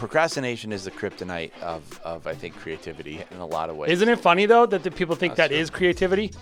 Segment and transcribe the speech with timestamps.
[0.00, 3.92] procrastination is the kryptonite of, of I think creativity in a lot of ways.
[3.92, 5.60] Isn't it funny though that the people think That's that true.
[5.62, 6.32] is creativity?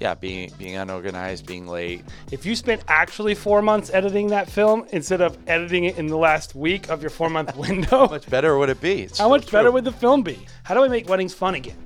[0.00, 2.02] Yeah, being being unorganized, being late.
[2.30, 6.18] If you spent actually four months editing that film instead of editing it in the
[6.18, 9.02] last week of your four month window, Much better would it be?
[9.04, 10.38] It's how much better would the film be?
[10.64, 11.78] How do I make weddings fun again?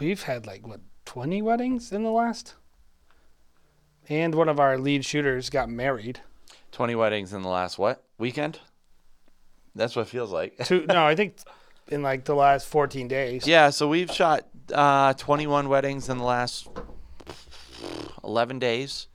[0.00, 2.54] we've had like what twenty weddings in the last,
[4.08, 6.20] and one of our lead shooters got married.
[6.72, 8.04] 20 weddings in the last what?
[8.18, 8.60] Weekend?
[9.74, 10.56] That's what it feels like.
[10.64, 11.36] Two, no, I think
[11.88, 13.46] in like the last fourteen days.
[13.46, 16.68] yeah, so we've shot uh, 21 weddings in the last
[18.22, 19.08] 11 days,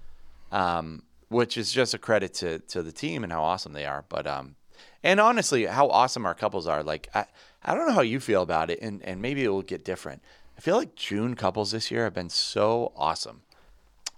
[0.52, 4.06] um, which is just a credit to, to the team and how awesome they are.
[4.10, 4.56] But um,
[5.04, 6.84] and honestly, how awesome our couples are.
[6.84, 7.26] Like I,
[7.64, 10.22] I don't know how you feel about it, and, and maybe it will get different.
[10.58, 13.42] I feel like June couples this year have been so awesome,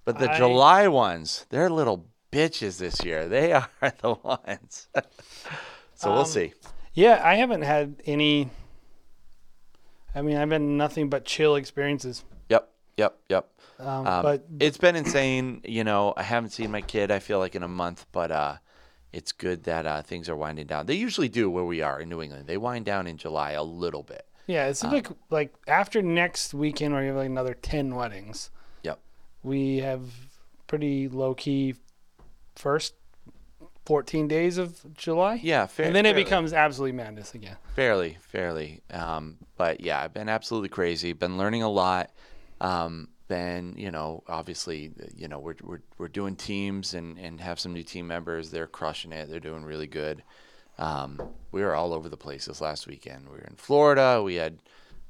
[0.05, 3.27] but the I- July ones, they're little bitches this year.
[3.27, 3.69] They are
[4.01, 4.87] the ones.
[5.95, 6.53] so we'll Um, see.
[6.93, 8.49] Yeah, I haven't had any.
[10.13, 12.23] I mean, I've been nothing but chill experiences.
[12.49, 13.47] Yep, yep, yep.
[13.79, 15.61] Um, Um, but it's been insane.
[15.63, 17.11] You know, I haven't seen my kid.
[17.11, 18.57] I feel like in a month, but uh,
[19.13, 20.85] it's good that uh, things are winding down.
[20.85, 22.47] They usually do where we are in New England.
[22.47, 24.25] They wind down in July a little bit.
[24.47, 28.49] yeah, it's like like after next weekend, where we have like another ten weddings.
[29.43, 30.01] We have
[30.67, 31.75] pretty low key
[32.55, 32.93] first
[33.85, 35.39] fourteen days of July.
[35.41, 37.57] Yeah, fair, and then it becomes absolutely madness again.
[37.75, 38.81] fairly, fairly.
[38.91, 41.13] Um, but yeah, I've been absolutely crazy.
[41.13, 42.11] Been learning a lot.
[42.59, 47.59] Um, been, you know, obviously, you know, we're we're we're doing teams and and have
[47.59, 48.51] some new team members.
[48.51, 49.29] They're crushing it.
[49.29, 50.21] They're doing really good.
[50.77, 53.25] Um, we were all over the place this last weekend.
[53.25, 54.21] We were in Florida.
[54.23, 54.59] We had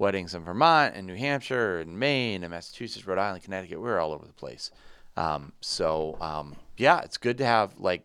[0.01, 3.79] weddings in Vermont and New Hampshire and Maine and Massachusetts, Rhode Island, Connecticut.
[3.79, 4.71] We were all over the place.
[5.15, 8.03] Um, so um, yeah, it's good to have like.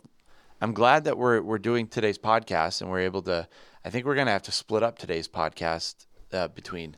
[0.61, 3.49] I'm glad that we're we're doing today's podcast and we're able to.
[3.85, 6.97] I think we're gonna have to split up today's podcast uh, between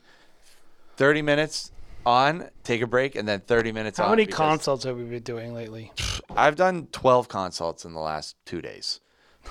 [0.97, 1.71] 30 minutes
[2.05, 4.07] on, take a break, and then 30 minutes off.
[4.07, 5.93] How many consults have we been doing lately?
[6.31, 9.01] I've done 12 consults in the last two days,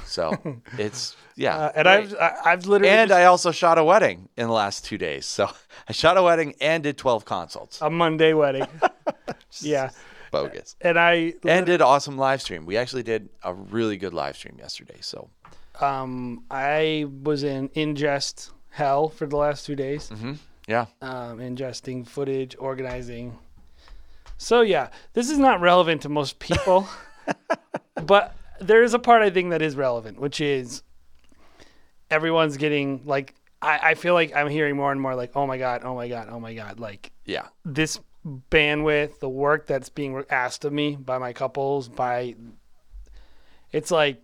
[0.05, 0.33] so
[0.77, 1.55] it's yeah.
[1.57, 2.19] Uh, and great.
[2.21, 4.97] I've I- I've literally and just- I also shot a wedding in the last two
[4.97, 5.25] days.
[5.25, 5.49] So
[5.89, 7.81] I shot a wedding and did 12 consults.
[7.81, 8.67] a Monday wedding.
[9.61, 9.89] yeah,
[10.31, 10.75] Bogus.
[10.81, 12.65] and I And did awesome live stream.
[12.65, 14.97] We actually did a really good live stream yesterday.
[15.01, 15.29] So
[15.79, 20.11] um I was in ingest hell for the last two days.
[20.67, 23.37] yeah, um, ingesting footage, organizing.
[24.39, 26.87] So yeah, this is not relevant to most people,
[28.05, 30.83] but there is a part I think that is relevant, which is
[32.09, 35.57] everyone's getting like I, I feel like I'm hearing more and more like, oh my
[35.57, 37.99] god, oh my god, oh my god, like yeah, this
[38.51, 42.35] bandwidth, the work that's being asked of me by my couples, by
[43.71, 44.21] it's like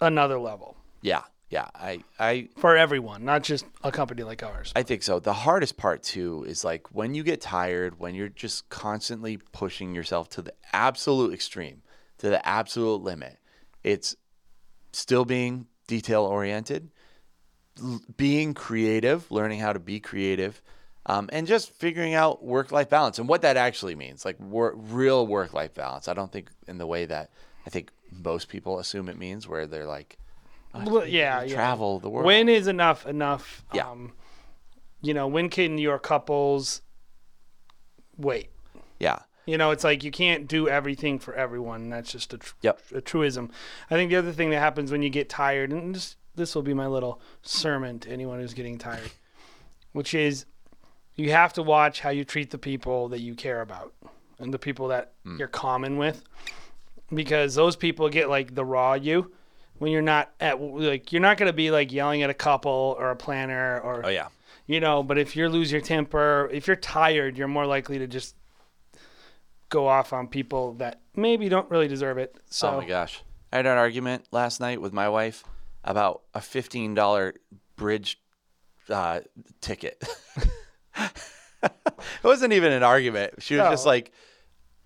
[0.00, 1.68] another level yeah, yeah.
[1.74, 4.72] I I for everyone, not just a company like ours.
[4.74, 5.20] I think so.
[5.20, 9.94] The hardest part too is like when you get tired, when you're just constantly pushing
[9.94, 11.82] yourself to the absolute extreme,
[12.18, 13.38] to the absolute limit.
[13.84, 14.16] It's
[14.92, 16.90] still being detail oriented,
[17.80, 20.60] l- being creative, learning how to be creative,
[21.06, 24.74] um, and just figuring out work life balance and what that actually means, like wor-
[24.74, 26.08] real work life balance.
[26.08, 27.30] I don't think in the way that
[27.66, 30.16] I think most people assume it means, where they're like,
[30.74, 31.54] Well, yeah, yeah.
[31.54, 32.24] travel the world.
[32.26, 33.64] When is enough enough?
[33.74, 33.90] Yeah.
[33.90, 34.12] Um,
[35.02, 36.80] you know, when can your couples
[38.16, 38.48] wait?
[38.98, 41.90] yeah, You know, it's like you can't do everything for everyone.
[41.90, 42.80] That's just a, tr- Yep.
[42.94, 43.50] a truism.
[43.90, 46.62] I think the other thing that happens when you get tired, and this, this will
[46.62, 49.10] be my little sermon to anyone who's getting tired,
[49.92, 50.46] which is
[51.14, 53.92] you have to watch how you treat the people that you care about
[54.38, 55.36] and the people that Hmm.
[55.38, 56.22] you're common with.
[57.12, 59.30] because those people get like the raw you
[59.78, 62.96] when you're not at like you're not going to be like yelling at a couple
[62.98, 64.28] or a planner or Oh yeah.
[64.66, 68.06] you know but if you lose your temper if you're tired you're more likely to
[68.06, 68.34] just
[69.74, 73.22] go off on people that maybe don't really deserve it so Oh my gosh.
[73.52, 75.42] I had an argument last night with my wife
[75.82, 77.34] about a fifteen dollar
[77.76, 78.20] bridge
[78.88, 79.20] uh,
[79.60, 80.02] ticket.
[80.96, 81.72] it
[82.22, 83.34] wasn't even an argument.
[83.40, 84.12] She was just like,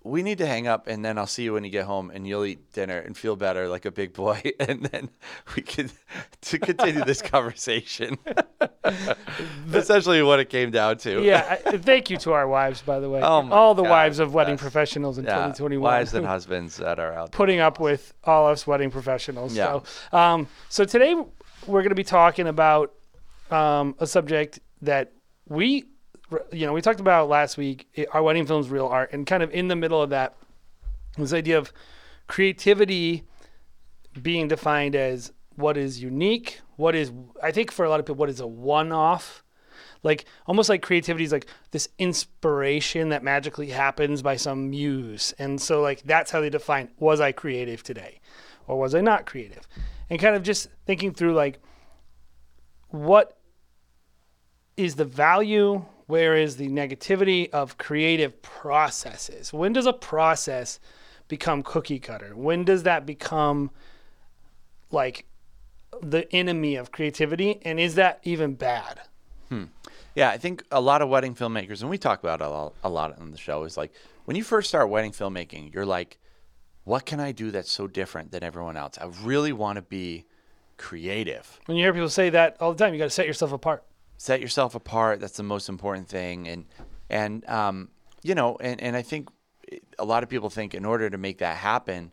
[0.08, 2.26] "We need to hang up, and then I'll see you when you get home, and
[2.26, 5.10] you'll eat dinner and feel better like a big boy, and then
[5.55, 5.90] we can
[6.43, 8.19] to continue this conversation."
[9.72, 11.22] Essentially, what it came down to.
[11.22, 13.90] yeah I, thank you to our wives by the way Oh my all the God,
[13.90, 14.60] wives of wedding yes.
[14.62, 15.32] professionals in yeah.
[15.32, 17.31] 2021 Wives and husbands that are out.
[17.32, 17.37] there.
[17.37, 19.55] putting up with all of us wedding professionals.
[19.55, 19.81] Yeah.
[20.10, 21.14] So, um, so today
[21.66, 22.94] we're going to be talking about
[23.50, 25.12] um, a subject that
[25.46, 25.84] we,
[26.52, 27.88] you know, we talked about last week.
[28.12, 30.36] Our wedding film's real art, and kind of in the middle of that,
[31.16, 31.72] this idea of
[32.26, 33.25] creativity
[34.20, 38.16] being defined as what is unique, what is, I think for a lot of people,
[38.16, 39.42] what is a one-off.
[40.04, 45.34] Like almost like creativity is like this inspiration that magically happens by some muse.
[45.38, 48.20] And so like that's how they define was I creative today
[48.69, 49.66] or was I not creative?
[50.08, 51.58] And kind of just thinking through like
[52.90, 53.38] what
[54.76, 59.52] is the value, where is the negativity of creative processes?
[59.52, 60.81] When does a process
[61.28, 62.34] become cookie cutter?
[62.34, 63.70] When does that become
[64.90, 65.26] like
[66.02, 69.02] the enemy of creativity and is that even bad?
[69.50, 69.64] Hmm.
[70.14, 72.75] Yeah, I think a lot of wedding filmmakers, and we talk about it a lot,
[72.82, 73.93] a lot on the show, is like
[74.25, 76.19] when you first start wedding filmmaking, you're like,
[76.84, 78.96] what can I do that's so different than everyone else?
[78.99, 80.25] I really want to be
[80.78, 81.60] creative.
[81.66, 83.84] When you hear people say that all the time, you got to set yourself apart.
[84.19, 85.20] Set yourself apart.
[85.20, 86.47] That's the most important thing.
[86.49, 86.67] And,
[87.09, 87.88] and, um,
[88.23, 89.31] you know, and, and I think
[89.99, 92.12] a lot of people think in order to make that happen,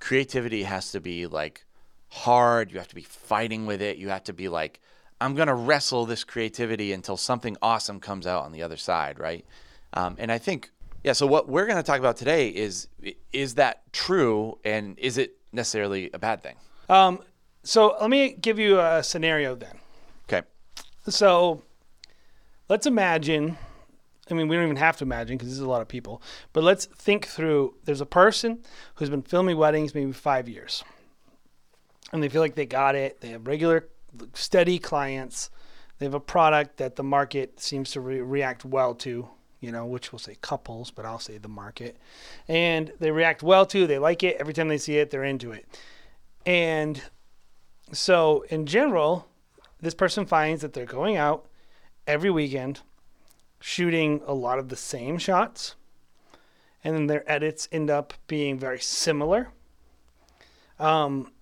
[0.00, 1.64] creativity has to be like
[2.08, 2.72] hard.
[2.72, 3.98] You have to be fighting with it.
[3.98, 4.80] You have to be like,
[5.20, 9.44] I'm to wrestle this creativity until something awesome comes out on the other side, right?
[9.92, 10.70] Um, and I think,
[11.04, 12.88] yeah, so what we're going to talk about today is
[13.32, 16.56] is that true and is it necessarily a bad thing?
[16.88, 17.20] Um,
[17.62, 19.78] so let me give you a scenario then.
[21.08, 21.62] So
[22.68, 23.58] let's imagine,
[24.30, 26.22] I mean, we don't even have to imagine because this is a lot of people,
[26.52, 28.60] but let's think through there's a person
[28.94, 30.82] who's been filming weddings maybe five years.
[32.12, 33.20] And they feel like they got it.
[33.20, 33.88] They have regular,
[34.34, 35.50] steady clients.
[35.98, 39.28] They have a product that the market seems to re- react well to,
[39.60, 41.96] you know, which we'll say couples, but I'll say the market.
[42.46, 44.36] And they react well to, they like it.
[44.38, 45.66] Every time they see it, they're into it.
[46.46, 47.02] And
[47.92, 49.28] so, in general,
[49.80, 51.46] this person finds that they're going out
[52.06, 52.80] every weekend
[53.60, 55.74] shooting a lot of the same shots
[56.82, 59.48] and then their edits end up being very similar.
[60.78, 61.32] Um,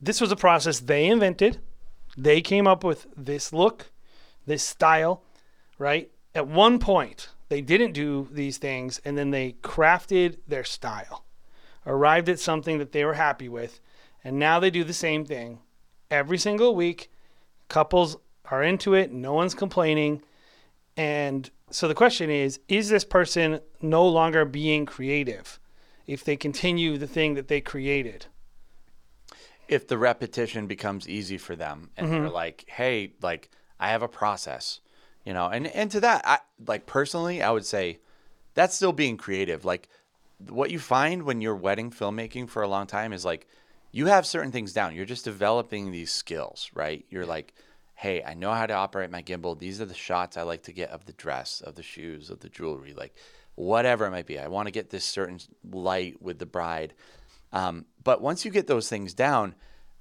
[0.00, 1.60] this was a process they invented.
[2.16, 3.90] They came up with this look
[4.46, 5.22] this style
[5.78, 6.10] right?
[6.34, 11.24] At one point they didn't do these things and then they crafted their style
[11.86, 13.80] arrived at something that they were happy with
[14.24, 15.60] and now they do the same thing
[16.10, 17.10] every single week
[17.68, 18.16] couples
[18.46, 19.12] are into it.
[19.12, 20.22] No one's complaining.
[20.96, 25.58] And so the question is is this person no longer being creative
[26.06, 28.26] if they continue the thing that they created?
[29.68, 32.20] If the repetition becomes easy for them and mm-hmm.
[32.22, 33.50] they're like hey like
[33.80, 34.80] i have a process
[35.24, 35.48] you know?
[35.48, 37.98] And and to that i like personally i would say
[38.56, 39.64] that's still being creative.
[39.64, 39.88] Like
[40.48, 43.46] what you find when you're wedding filmmaking for a long time is like
[43.96, 44.94] you have certain things down.
[44.94, 47.04] You're just developing these skills right?
[47.08, 47.54] You're like
[47.98, 49.58] hey i know how to operate my gimbal.
[49.58, 52.40] These are the shots i like to get of the dress of the shoes of
[52.40, 53.14] the jewelry like
[53.56, 54.38] whatever it might be.
[54.38, 56.94] I want to get this certain light with the bride.
[57.52, 59.54] Um, but once you get those things down,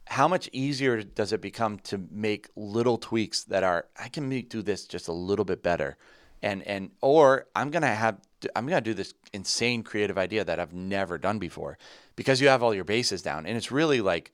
[0.08, 4.50] how much easier does it become to make little tweaks that are I can make,
[4.50, 5.98] do this just a little bit better,
[6.44, 8.20] and and or I'm gonna have
[8.56, 11.78] I'm gonna do this insane creative idea that I've never done before
[12.16, 14.32] because you have all your bases down, and it's really like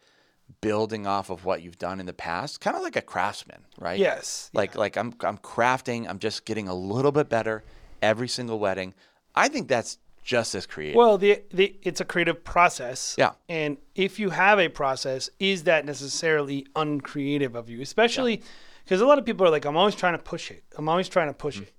[0.59, 3.99] building off of what you've done in the past, kind of like a craftsman, right?
[3.99, 7.63] yes Like like I'm I'm crafting, I'm just getting a little bit better
[8.01, 8.93] every single wedding.
[9.35, 10.95] I think that's just as creative.
[10.95, 13.31] well the, the it's a creative process Yeah.
[13.49, 18.43] and if you have a process is that necessarily uncreative of you especially
[18.83, 21.09] because a lot of people are like i'm always trying to push it i'm always
[21.09, 21.63] trying to push Mm.
[21.63, 21.73] it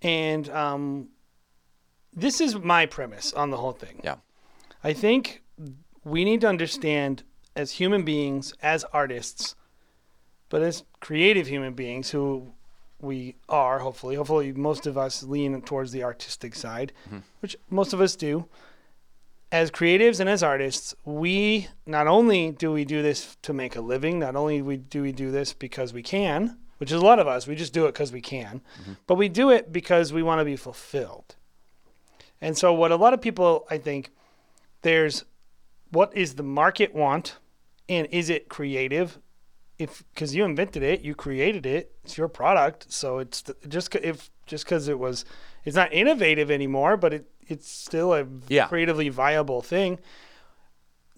[0.00, 1.08] and um,
[2.20, 4.16] this is my premise on the whole thing yeah.
[4.82, 5.42] I think
[6.04, 7.22] we need to understand
[7.56, 9.56] as human beings, as artists,
[10.48, 12.52] but as creative human beings who
[13.00, 17.18] we are, hopefully, hopefully most of us lean towards the artistic side, mm-hmm.
[17.40, 18.46] which most of us do.
[19.50, 23.80] as creatives and as artists, we not only do we do this to make a
[23.80, 27.18] living, not only we do we do this because we can, which is a lot
[27.18, 28.92] of us, we just do it because we can, mm-hmm.
[29.06, 31.34] but we do it because we want to be fulfilled.
[32.40, 34.10] And so, what a lot of people, I think,
[34.82, 35.24] there's
[35.90, 37.36] what is the market want,
[37.88, 39.18] and is it creative?
[39.78, 42.92] If because you invented it, you created it, it's your product.
[42.92, 45.24] So it's the, just if just because it was,
[45.64, 48.66] it's not innovative anymore, but it it's still a Yeah.
[48.66, 49.98] creatively viable thing.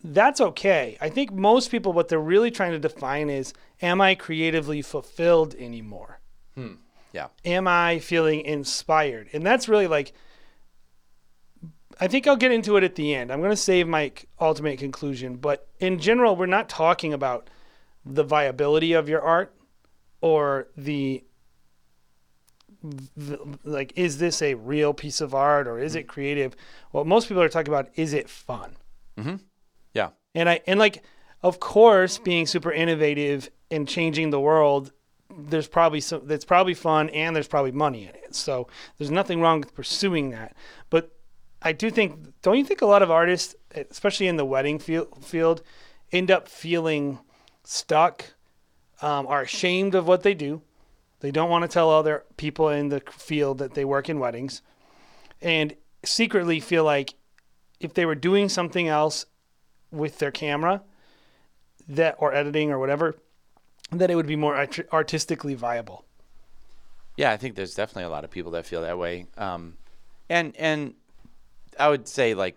[0.03, 0.97] That's okay.
[1.01, 5.55] I think most people, what they're really trying to define is, am I creatively fulfilled
[5.57, 6.21] anymore?
[6.55, 6.75] Hmm.
[7.13, 7.27] Yeah.
[7.45, 9.29] am I feeling inspired?
[9.33, 10.13] And that's really like,
[12.01, 13.31] I think I'll get into it at the end.
[13.31, 15.37] I'm going to save my ultimate conclusion.
[15.37, 17.51] But in general, we're not talking about
[18.05, 19.55] the viability of your art
[20.23, 21.23] or the,
[22.83, 26.57] the like, is this a real piece of art or is it creative?
[26.91, 28.77] What most people are talking about is it fun?
[29.19, 29.41] Mhm.
[29.93, 30.11] Yeah.
[30.35, 31.03] And I and like
[31.43, 34.93] of course being super innovative and changing the world
[35.37, 38.35] there's probably some that's probably fun and there's probably money in it.
[38.35, 38.67] So
[38.99, 40.57] there's nothing wrong with pursuing that.
[41.63, 45.25] I do think don't you think a lot of artists especially in the wedding field,
[45.25, 45.63] field
[46.13, 47.19] end up feeling
[47.65, 48.25] stuck
[49.03, 50.63] um, are ashamed of what they do.
[51.21, 54.63] They don't want to tell other people in the field that they work in weddings
[55.41, 55.75] and
[56.05, 57.15] secretly feel like
[57.79, 59.27] if they were doing something else
[59.91, 60.83] with their camera
[61.89, 63.17] that or editing or whatever
[63.93, 66.05] that it would be more art- artistically viable
[67.17, 69.27] Yeah, I think there's definitely a lot of people that feel that way.
[69.37, 69.77] Um,
[70.29, 70.95] and and
[71.81, 72.57] I would say like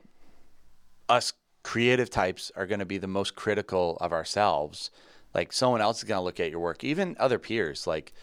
[1.10, 4.92] us creative types are going to be the most critical of ourselves.
[5.34, 8.14] Like someone else is going to look at your work, even other peers, like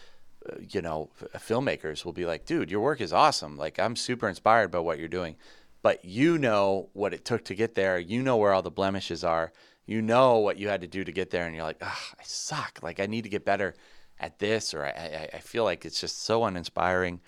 [0.49, 3.57] uh, you know, f- filmmakers will be like, "Dude, your work is awesome.
[3.57, 5.35] Like I'm super inspired by what you're doing."
[5.83, 7.99] But you know what it took to get there.
[7.99, 9.51] You know where all the blemishes are.
[9.85, 12.23] You know what you had to do to get there, and you're like, "Ah, I
[12.23, 12.79] suck.
[12.81, 13.75] Like I need to get better
[14.19, 17.19] at this, or I, I, I feel like it's just so uninspiring."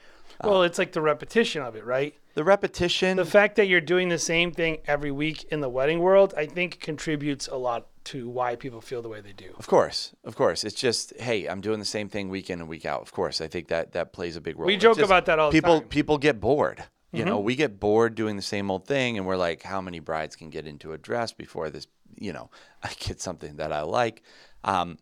[0.44, 3.18] Well it's like the repetition of it right The repetition.
[3.18, 6.46] the fact that you're doing the same thing every week in the wedding world i
[6.46, 10.36] think contributes a lot to why people feel the way they do Of course, of
[10.36, 10.66] course.
[10.66, 13.02] It's just, hey, I'm doing the same thing week in and week out.
[13.02, 14.68] Of course, I think that that plays a big role.
[14.68, 15.80] We joke just about that all the people, time.
[15.84, 15.90] Mm-hmm.
[15.90, 16.84] People get bored.
[17.14, 20.00] You know, we get bored doing the same old thing, and we're like, how many
[20.00, 21.88] brides can get into a dress before this?
[22.20, 22.50] You know,
[22.84, 24.22] I get something that I like.
[24.66, 24.98] Um,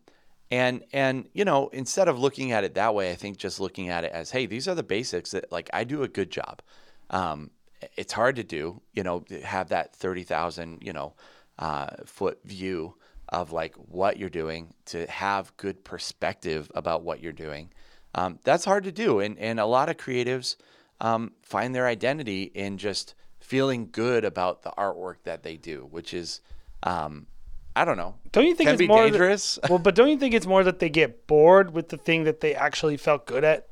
[0.52, 3.88] and and you know, instead of looking at it that way, I think just looking
[3.88, 6.60] at it as, hey, these are the basics that like I do a good job.
[7.08, 7.50] Um,
[7.96, 11.14] it's hard to do, you know, have that thirty thousand, you know,
[11.58, 12.94] uh, foot view
[13.30, 17.72] of like what you're doing to have good perspective about what you're doing.
[18.14, 20.56] Um, that's hard to do, and and a lot of creatives
[21.00, 26.12] um, find their identity in just feeling good about the artwork that they do, which
[26.12, 26.40] is,
[26.82, 27.26] um,
[27.74, 29.58] I don't know, don't you think can it's more that- dangerous.
[29.68, 32.40] well but don't you think it's more that they get bored with the thing that
[32.40, 33.66] they actually felt good at?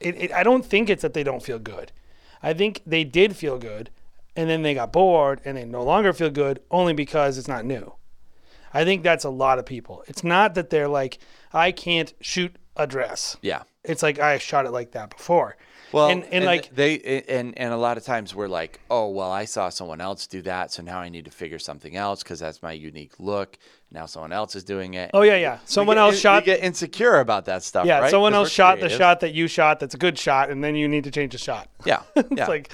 [0.00, 1.92] It, it, i don't think it's that they don't feel good.
[2.42, 3.90] I think they did feel good
[4.34, 7.64] and then they got bored and they no longer feel good only because it's not
[7.64, 7.94] new.
[8.74, 10.04] I think that's a lot of people.
[10.06, 11.18] It's not that they're like
[11.52, 13.36] i can't shoot a dress.
[13.40, 13.62] Yeah.
[13.84, 15.56] it's like i shot it like that before
[15.92, 19.30] Well, and, and, like they and and a lot of times we're like, oh well,
[19.30, 22.40] I saw someone else do that, so now I need to figure something else because
[22.40, 23.58] that's my unique look.
[23.92, 25.10] Now someone else is doing it.
[25.14, 27.86] oh yeah yeah someone get- else shot get insecure about that stuff.
[27.86, 28.10] yeah right?
[28.10, 30.88] someone else shot the shot that you shot that's a good shot and then you
[30.88, 32.46] need to change the shot Yeah, it's yeah.
[32.46, 32.70] like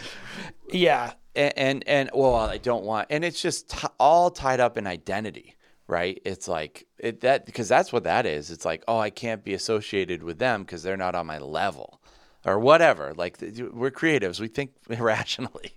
[0.72, 4.76] yeah and and, and well, I don't want, and it's just t- all tied up
[4.76, 6.20] in identity, right?
[6.24, 8.50] It's like it that because that's what that is.
[8.50, 12.01] It's like, oh, I can't be associated with them because they're not on my level,
[12.44, 13.12] or whatever.
[13.14, 15.72] Like we're creatives, we think irrationally.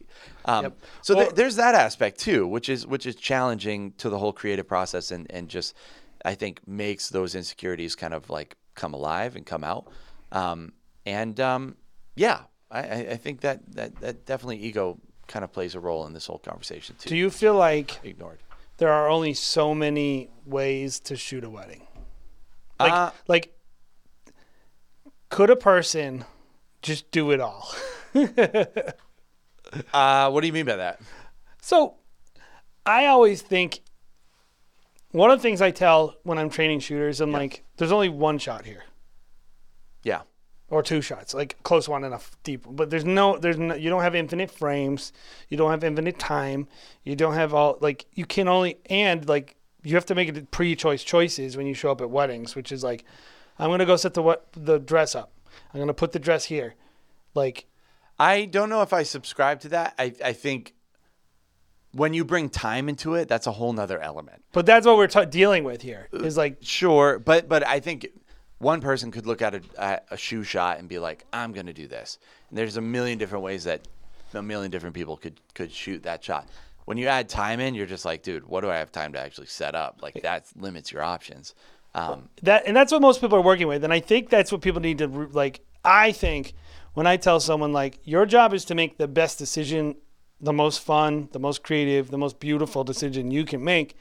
[0.45, 4.17] Um, So Well- th- there's that aspect too, which is which is challenging to the
[4.17, 5.75] whole creative process, and and just
[6.23, 9.87] I think makes those insecurities kind of like come alive and come out.
[10.31, 10.73] Um,
[11.05, 11.75] and um,
[12.15, 12.41] yeah,
[12.71, 16.13] I, I I think that, that that definitely ego kind of plays a role in
[16.13, 17.09] this whole conversation too.
[17.09, 18.39] do you feel like ignored?
[18.77, 21.87] there are only so many ways to shoot a wedding.
[22.79, 23.53] Like, Uh, like,
[25.29, 26.25] could a person
[26.85, 27.67] just do it all?
[29.93, 31.01] Uh, what do you mean by that?
[31.61, 31.95] so,
[32.85, 33.81] I always think
[35.11, 38.37] one of the things I tell when I'm training shooters, I'm like, there's only one
[38.37, 38.83] shot here.
[40.03, 40.21] Yeah,
[40.69, 42.65] or two shots, like close one and a deep.
[42.69, 45.11] But there's no, there's no, you don't have infinite frames,
[45.49, 46.67] you don't have infinite time,
[47.03, 50.51] you don't have all like you can only and like you have to make it
[50.51, 53.03] pre-choice choices when you show up at weddings, which is like,
[53.59, 55.31] I'm gonna go set the what the dress up,
[55.75, 56.75] I'm gonna put the dress here,
[57.33, 57.65] like
[58.17, 59.93] I don't know if I subscribe to that.
[59.99, 60.73] I I think
[61.91, 64.43] when you bring time into it, that's a whole nother element.
[64.53, 66.07] But that's what we're ta dealing with here.
[66.13, 68.07] Uh, is like Sure, but but I think
[68.59, 71.73] one person could look at a, a shoe shot and be like, "I'm going to
[71.73, 73.85] do this." And there's a million different ways that
[74.33, 76.47] a million different people could could shoot that shot.
[76.85, 79.19] When you add time in, you're just like, "Dude, what do I have time to
[79.19, 81.53] actually set up?" Like that limits your options.
[81.95, 84.59] Um, that and that's what most people are working with and i think that's what
[84.61, 86.53] people need to like i think
[86.93, 89.95] when i tell someone like your job is to make the best decision
[90.41, 93.95] the most fun the most creative the most beautiful decision you can make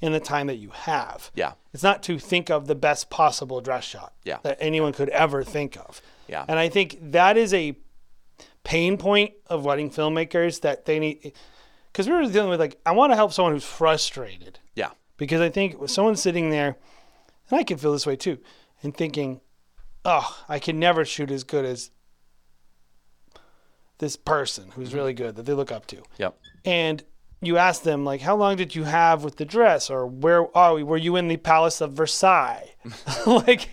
[0.00, 1.40] in the time that you have Mm-hmm.
[1.40, 1.52] Yeah.
[1.74, 4.38] it's not to think of the best possible dress shot Yeah.
[4.42, 6.46] that anyone could ever think of Yeah.
[6.48, 7.76] and i think that is a
[8.62, 11.32] pain point of wedding filmmakers that they need
[11.92, 15.40] because we were dealing with like i want to help someone who's frustrated yeah, because
[15.40, 16.76] I think when someone's sitting there,
[17.50, 18.38] and I can feel this way too,
[18.82, 19.40] and thinking,
[20.04, 21.90] "Oh, I can never shoot as good as
[23.98, 24.96] this person who's mm-hmm.
[24.98, 27.02] really good that they look up to," yep, and
[27.46, 30.82] you ask them like, "How long did you have with the dress?" or "Where oh,
[30.84, 32.70] were you in the Palace of Versailles?"
[33.26, 33.68] like,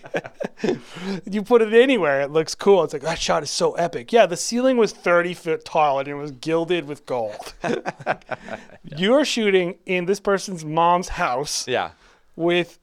[1.30, 2.84] you put it anywhere, it looks cool.
[2.84, 4.12] It's like that shot is so epic.
[4.12, 7.54] Yeah, the ceiling was thirty feet tall and it was gilded with gold.
[8.84, 11.90] You're shooting in this person's mom's house yeah.
[12.36, 12.78] with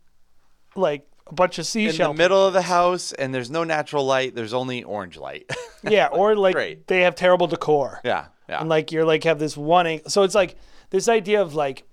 [0.80, 4.06] like a bunch of seashells In the middle of the house, and there's no natural
[4.06, 4.34] light.
[4.34, 5.50] There's only orange light.
[5.84, 6.88] yeah, or like Great.
[6.88, 8.02] they have terrible decor.
[8.04, 10.56] yeah, yeah, And like you're like have this one ang- so it's like
[10.90, 11.84] this idea of like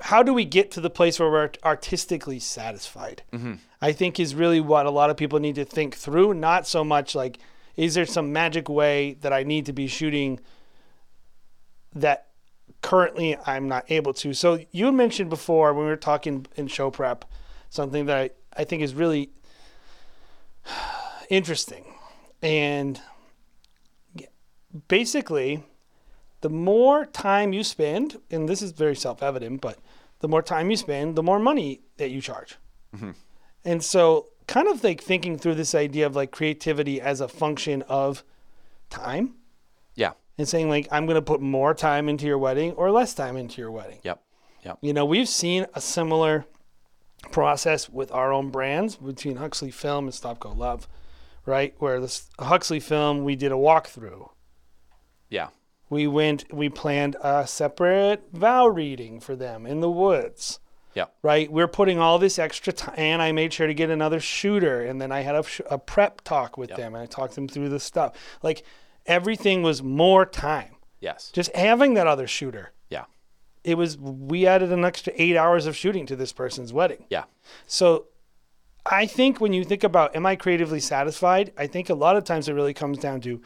[0.00, 3.22] how do we get to the place where we're artistically satisfied?
[3.32, 3.54] Mm-hmm.
[3.82, 6.34] I think is really what a lot of people need to think through.
[6.34, 7.38] Not so much like,
[7.76, 10.38] is there some magic way that I need to be shooting
[11.94, 12.27] that
[12.82, 14.32] currently I'm not able to?
[14.32, 17.24] So you mentioned before when we were talking in show prep
[17.70, 18.30] something that I,
[18.60, 19.30] I think is really
[21.30, 21.84] interesting.
[22.42, 23.00] And
[24.88, 25.64] basically,
[26.40, 29.78] the more time you spend, and this is very self evident, but
[30.20, 32.56] the more time you spend, the more money that you charge.
[32.94, 33.10] Mm-hmm.
[33.64, 37.82] And so, kind of like thinking through this idea of like creativity as a function
[37.82, 38.22] of
[38.88, 39.34] time
[40.38, 43.36] and saying, like, I'm going to put more time into your wedding or less time
[43.36, 43.98] into your wedding.
[44.04, 44.22] yep,
[44.64, 46.46] yep, You know, we've seen a similar
[47.32, 50.86] process with our own brands between Huxley Film and Stop Go Love,
[51.44, 51.74] right?
[51.78, 54.30] Where this Huxley Film, we did a walkthrough.
[55.28, 55.48] yeah,
[55.90, 60.60] We went, we planned a separate vow reading for them in the woods,
[60.94, 61.50] yep, right?
[61.50, 65.00] We're putting all this extra time, and I made sure to get another shooter, and
[65.00, 67.70] then I had a, sh- a prep talk with them, and I talked them through
[67.70, 68.14] the stuff.
[68.42, 68.62] Like
[69.08, 70.76] everything was more time.
[71.00, 73.04] yes, Just having that other shooter, yeah,
[73.64, 77.04] it was, we added an extra eight hours of shooting to this person's wedding.
[77.10, 77.24] yeah,
[77.66, 78.06] So
[78.86, 82.24] I think when you think about am I creatively satisfied, I think a lot of
[82.24, 83.42] times it really comes down to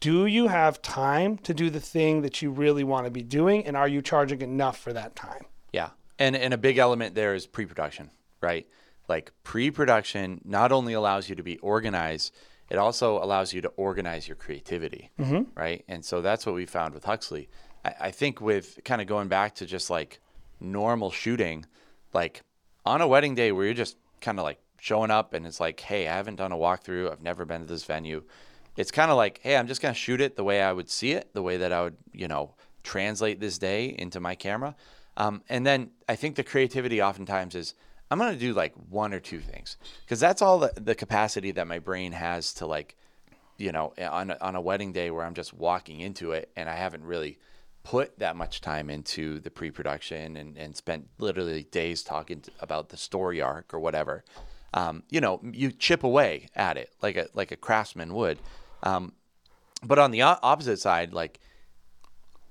[0.00, 3.66] do you have time to do the thing that you really want to be doing
[3.66, 5.44] and are you charging enough for that time?
[5.72, 5.90] Yeah.
[6.18, 8.66] And and a big element there is pre-production, right?
[9.08, 12.34] Like pre-production not only allows you to be organized,
[12.68, 15.10] it also allows you to organize your creativity,
[15.54, 15.84] right?
[15.88, 17.48] And so that's what we found with Huxley.
[17.84, 20.20] I, I think with kind of going back to just like
[20.60, 21.64] normal shooting,
[22.12, 22.42] like
[22.84, 25.80] on a wedding day where you're just kind of like showing up and it's like,
[25.80, 28.24] hey, I haven't done a walkthrough, I've never been to this venue.
[28.76, 31.12] It's kind of like, hey, I'm just gonna shoot it the way I would see
[31.12, 34.76] it, the way that I would, you know, translate this day into my camera.
[35.16, 37.74] Um, and then I think the creativity oftentimes is
[38.10, 41.66] I'm gonna do like one or two things because that's all the, the capacity that
[41.66, 42.96] my brain has to like,
[43.56, 46.68] you know, on a, on a wedding day where I'm just walking into it and
[46.68, 47.38] I haven't really
[47.82, 52.88] put that much time into the pre-production and, and spent literally days talking to, about
[52.88, 54.24] the story arc or whatever.
[54.74, 58.38] Um, you know, you chip away at it like a like a craftsman would.
[58.82, 59.12] Um,
[59.82, 61.40] but on the o- opposite side, like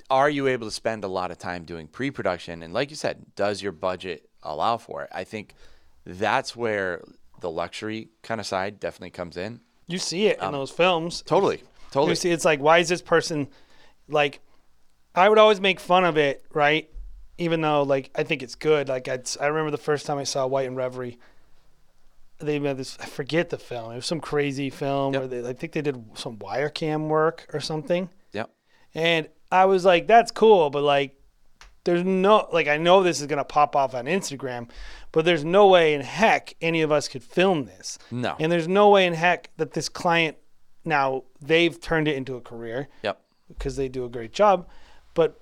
[0.09, 3.25] are you able to spend a lot of time doing pre-production and like you said
[3.35, 5.53] does your budget allow for it i think
[6.05, 7.03] that's where
[7.41, 11.21] the luxury kind of side definitely comes in You see it in um, those films.
[11.23, 13.47] totally totally You see it's like why is this person
[14.07, 14.39] like
[15.13, 16.89] I would always make fun of it, right?
[17.37, 18.89] Even though like I think it's good.
[18.89, 21.17] Like I'd, I remember the first time I saw White in Revery
[22.39, 23.91] they made this I forget the film.
[23.91, 25.21] It was some crazy film Yep.
[25.21, 28.09] where they I think they did some wire cam work or something.
[28.33, 28.49] yep
[28.93, 31.15] And I was like, that's cool, but like,
[31.85, 34.69] there's no, like, I know this is going to pop off on Instagram,
[35.11, 37.97] but there's no way in heck any of us could film this.
[38.11, 38.35] No.
[38.39, 40.37] And there's no way in heck that this client,
[40.83, 44.67] now they've turned it into a career yep because they do a great job,
[45.13, 45.39] but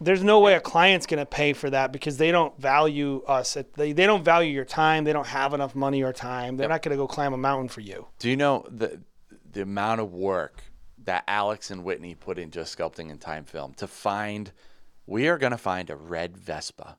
[0.00, 3.56] there's no way a client's going to pay for that because they don't value us.
[3.56, 5.04] At, they, they don't value your time.
[5.04, 6.56] They don't have enough money or time.
[6.56, 8.06] They're not going to go climb a mountain for you.
[8.18, 9.00] do you know the
[9.52, 10.62] the amount of work
[11.04, 14.52] that Alex and Whitney put in just sculpting and time film to find.
[15.10, 16.96] We are gonna find a red Vespa.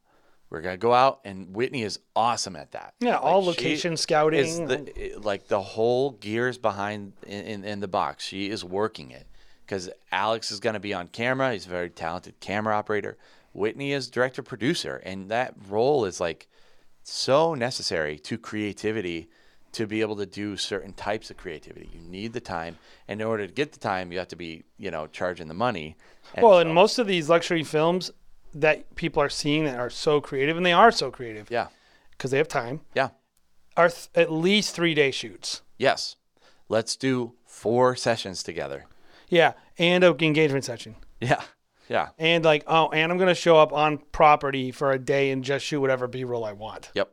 [0.50, 2.94] We're gonna go out, and Whitney is awesome at that.
[3.00, 4.68] Yeah, Like, all location is scouting.
[4.68, 8.26] the, like the whole gears behind in, in, in the box.
[8.26, 9.28] She is working it
[9.66, 11.54] because Alex is going to be on camera.
[11.54, 13.18] He's a very talented camera operator.
[13.54, 16.50] Whitney is director producer, and that role is like
[17.04, 19.30] so necessary to creativity
[19.74, 21.90] to be able to do certain types of creativity.
[21.94, 24.64] You need the time, and in order to get the time, you have to be
[24.78, 25.96] you know charging the money.
[26.36, 28.12] And well, so- and most of these luxury films
[28.54, 31.68] that people are seeing that are so creative, and they are so creative yeah,
[32.12, 33.10] because they have time, yeah,
[33.78, 35.62] are th- at least three day shoots.
[35.78, 36.16] yes.
[36.70, 38.86] Let's do four sessions together.
[39.28, 40.96] Yeah, and a engagement session.
[41.20, 41.42] Yeah,
[41.90, 45.44] yeah, And like, oh, and I'm gonna show up on property for a day and
[45.44, 46.92] just shoot whatever B roll I want.
[46.94, 47.12] yep.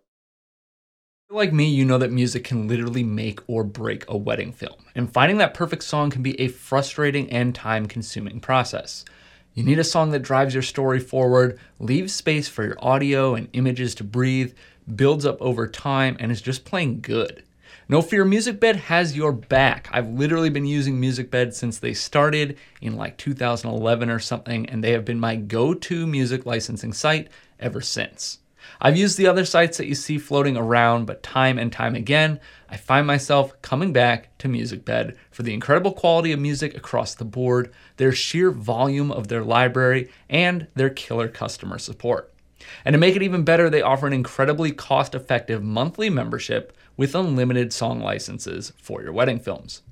[1.30, 5.12] Like me, you know that music can literally make or break a wedding film, and
[5.12, 9.04] finding that perfect song can be a frustrating and time consuming process.
[9.52, 13.50] You need a song that drives your story forward, leaves space for your audio and
[13.52, 14.54] images to breathe,
[14.96, 17.42] builds up over time, and is just plain good.
[17.90, 19.90] No Fear MusicBed has your back.
[19.92, 24.92] I've literally been using MusicBed since they started in like 2011 or something, and they
[24.92, 27.28] have been my go to music licensing site
[27.60, 28.38] ever since.
[28.80, 32.38] I've used the other sites that you see floating around, but time and time again,
[32.68, 37.24] I find myself coming back to MusicBed for the incredible quality of music across the
[37.24, 42.32] board, their sheer volume of their library, and their killer customer support.
[42.84, 47.14] And to make it even better, they offer an incredibly cost effective monthly membership with
[47.14, 49.82] unlimited song licenses for your wedding films.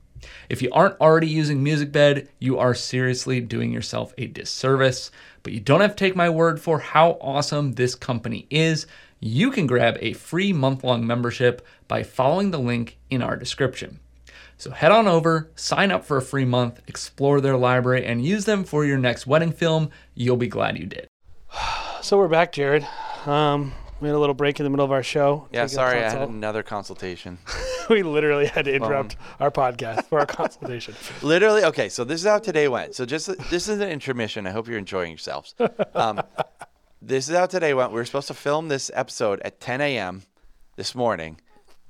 [0.49, 5.11] If you aren't already using MusicBed, you are seriously doing yourself a disservice.
[5.47, 8.89] But you don't have to take my word for how awesome this company is.
[9.21, 14.01] You can grab a free month long membership by following the link in our description.
[14.57, 18.45] So head on over, sign up for a free month, explore their library, and use
[18.45, 19.91] them for your next wedding film.
[20.17, 21.07] You'll be glad you did.
[22.03, 22.85] So we're back, Jared.
[23.25, 25.49] Um, we had a little break in the middle of our show.
[25.53, 27.39] Yeah, sorry, I had another consultation.
[27.91, 30.95] we literally had to interrupt our podcast for our consultation.
[31.23, 31.89] Literally, okay.
[31.89, 32.95] So this is how today went.
[32.95, 34.47] So just this is an intermission.
[34.47, 35.55] I hope you're enjoying yourselves.
[35.95, 36.23] Um,
[37.03, 37.93] this is how today went.
[37.93, 40.23] We were supposed to film this episode at 10 a.m.
[40.77, 41.41] this morning,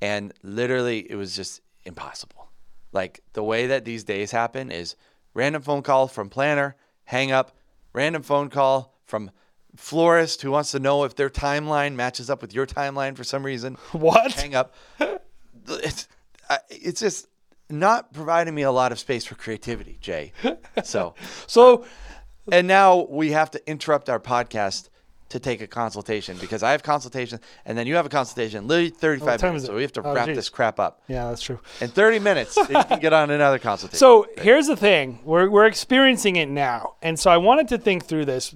[0.01, 2.49] and literally, it was just impossible.
[2.93, 4.95] Like the way that these days happen is
[5.33, 7.55] random phone call from planner, hang up,
[7.93, 9.31] random phone call from
[9.77, 13.45] florist who wants to know if their timeline matches up with your timeline for some
[13.45, 14.33] reason What?
[14.33, 14.73] hang up.
[15.69, 16.07] It's
[16.69, 17.27] it's just
[17.69, 20.31] not providing me a lot of space for creativity, Jay.
[20.83, 21.13] So,
[21.47, 21.85] So
[22.51, 24.87] and now we have to interrupt our podcast
[25.29, 28.89] to take a consultation because I have consultation and then you have a consultation literally
[28.91, 29.65] 35 time minutes.
[29.65, 30.37] So we have to Oh, wrap geez.
[30.37, 31.01] this crap up.
[31.09, 31.59] yeah, that's true.
[31.81, 33.97] In 30 minutes, you can get on another consultation.
[33.99, 38.05] So here's the thing: we're we're experiencing it now, and so I wanted to think
[38.05, 38.55] through this,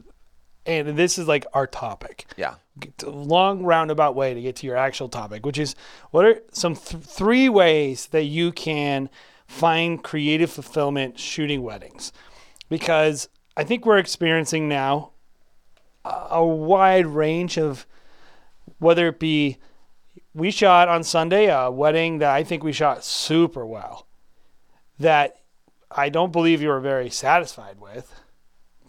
[0.65, 2.25] and this is like our topic.
[2.37, 2.55] yeah.
[2.81, 5.75] It's a long roundabout way to get to your actual topic, which is
[6.11, 9.09] what are some th- three ways that you can
[9.45, 12.13] find creative fulfillment shooting weddings?
[12.69, 15.11] Because I think we're experiencing now
[16.05, 17.85] a, a wide range of
[18.79, 19.57] whether it be
[20.33, 24.07] we shot on Sunday a wedding that I think we shot super well
[24.97, 25.37] that
[25.89, 28.20] I don't believe you were very satisfied with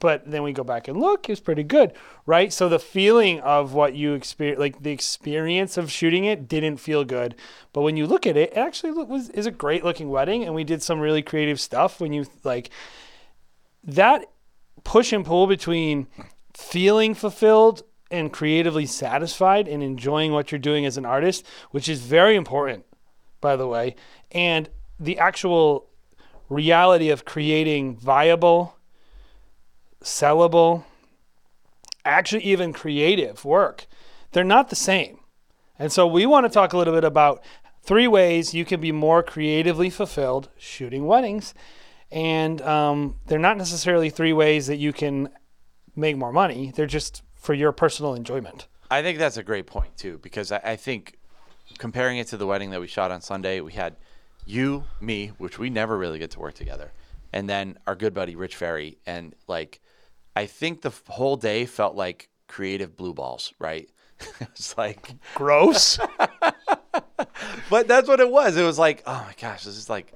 [0.03, 1.93] but then we go back and look, it was pretty good,
[2.27, 2.53] right?
[2.53, 7.05] So the feeling of what you experience, like the experience of shooting it, didn't feel
[7.05, 7.37] good.
[7.73, 10.57] But when you look at it, it actually was is a great looking wedding, and
[10.57, 12.01] we did some really creative stuff.
[12.01, 12.71] When you like
[13.85, 14.25] that
[14.83, 16.09] push and pull between
[16.53, 22.01] feeling fulfilled and creatively satisfied and enjoying what you're doing as an artist, which is
[22.01, 22.85] very important,
[23.41, 23.95] by the way,
[24.33, 25.89] and the actual
[26.49, 28.77] reality of creating viable
[30.03, 30.85] sellable,
[32.05, 33.87] actually even creative work.
[34.33, 35.21] They're not the same.
[35.79, 37.43] And so we want to talk a little bit about
[37.83, 41.55] three ways you can be more creatively fulfilled shooting weddings.
[42.11, 45.29] And um, they're not necessarily three ways that you can
[45.97, 46.73] make more money.
[46.75, 48.69] They're just for your personal enjoyment.
[48.91, 51.19] I think that's a great point too, because I, I think
[51.79, 53.97] comparing it to the wedding that we shot on Sunday, we had
[54.45, 56.93] you, me, which we never really get to work together,
[57.33, 59.81] and then our good buddy Rich Ferry, and like,
[60.35, 63.89] I think the whole day felt like creative blue balls, right?
[64.41, 65.99] it's like, Gross.
[67.71, 68.57] but that's what it was.
[68.57, 70.13] It was like, oh my gosh, this is like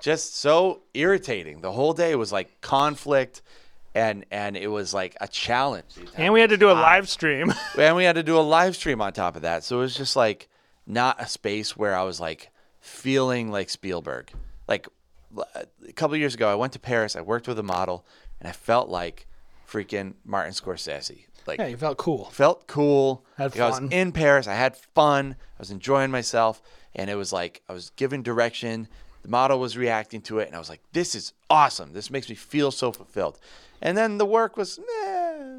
[0.00, 1.60] just so irritating.
[1.60, 3.42] The whole day was like conflict.
[3.94, 5.94] And, and it was like a challenge.
[6.16, 7.50] and we had to do a live stream.
[7.78, 9.64] and we had to do a live stream on top of that.
[9.64, 10.50] So it was just like
[10.86, 14.30] not a space where I was like feeling like Spielberg.
[14.68, 14.86] Like
[15.38, 17.16] a couple of years ago, I went to Paris.
[17.16, 18.06] I worked with a model,
[18.40, 19.26] and I felt like
[19.68, 21.24] freaking Martin Scorsese.
[21.46, 22.24] Like Yeah, you felt cool.
[22.26, 23.24] felt cool.
[23.36, 24.46] Had Like, I was in Paris.
[24.46, 25.36] I had fun.
[25.40, 26.60] I was enjoying myself,
[26.94, 28.88] and it was like I was given direction.
[29.22, 31.92] The model was reacting to it, and I was like, "This is awesome.
[31.92, 33.38] This makes me feel so fulfilled."
[33.82, 35.58] And then the work was, eh,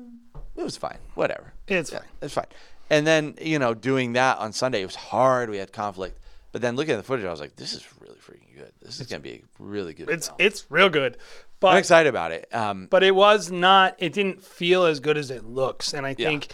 [0.55, 0.97] it was fine.
[1.15, 1.53] Whatever.
[1.67, 2.07] It's Yeah, fine.
[2.21, 2.45] It's fine.
[2.89, 5.49] And then you know, doing that on Sunday, it was hard.
[5.49, 6.17] We had conflict.
[6.53, 8.71] But then looking at the footage, I was like, "This is really freaking good.
[8.81, 11.17] This is gonna be a really good." It's film." it's real good.
[11.63, 12.47] I'm excited about it.
[12.53, 16.15] Um, but it was not it didn't feel as good as it looks and i
[16.17, 16.29] Yeah.
[16.29, 16.53] think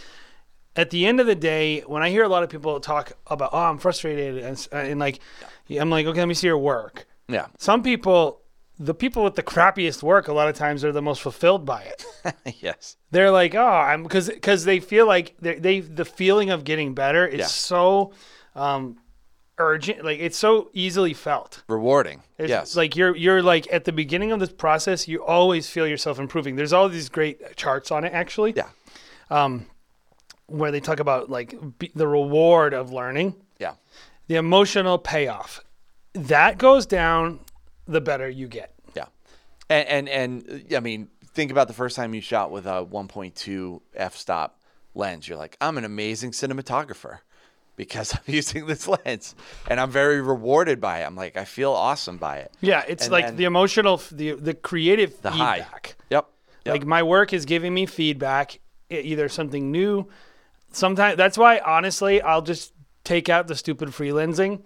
[0.75, 3.49] at the end of the day when i hear a lot of people talk about
[3.53, 5.19] oh i'm frustrated and, and like
[5.69, 8.41] i'm like okay let me see your work yeah, some people
[8.79, 11.83] the people with the crappiest work a lot of times are the most fulfilled by
[11.83, 12.05] it
[12.61, 16.63] yes, they're like oh i'm because because they feel like they they the feeling of
[16.63, 17.45] getting better is Yeah.
[17.47, 18.13] so
[18.55, 18.97] um
[19.59, 22.23] urgent like it's so easily felt rewarding.
[22.37, 25.87] it's yes, like you're you're like at the beginning of this process, you always feel
[25.87, 26.55] yourself improving.
[26.55, 28.69] There's all these great charts on it actually, yeah,
[29.29, 29.67] Um
[30.47, 33.75] where they talk about like be, the reward of learning, yeah,
[34.27, 35.63] the emotional payoff.
[36.13, 37.39] That goes down
[37.87, 38.73] the better you get.
[38.95, 39.05] yeah.
[39.69, 43.81] And and and I mean, think about the first time you shot with a 1.2
[43.95, 44.59] f-stop
[44.95, 45.27] lens.
[45.27, 47.19] You're like, I'm an amazing cinematographer
[47.75, 49.35] because I'm using this lens,
[49.67, 51.05] and I'm very rewarded by it.
[51.05, 52.51] I'm like, I feel awesome by it.
[52.61, 55.59] Yeah, it's And like then- the emotional, the the creative The high.
[55.61, 55.95] feedback.
[56.09, 56.27] Yep.
[56.65, 56.73] yep.
[56.73, 58.59] Like my work is giving me feedback,
[58.89, 60.07] either something new.
[60.71, 64.63] Sometimes that's why, honestly, I'll just take out the stupid freelensing,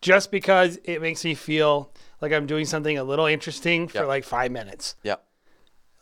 [0.00, 4.06] just because it makes me feel like I'm doing something a little interesting for Yep.
[4.06, 4.94] like five minutes.
[5.02, 5.24] yep.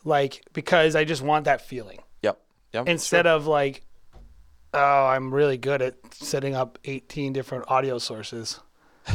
[0.05, 2.39] Like because I just want that feeling Yep.
[2.73, 2.87] Yep.
[2.89, 3.85] instead of like,
[4.73, 8.59] oh, I'm really good at setting up 18 different audio sources.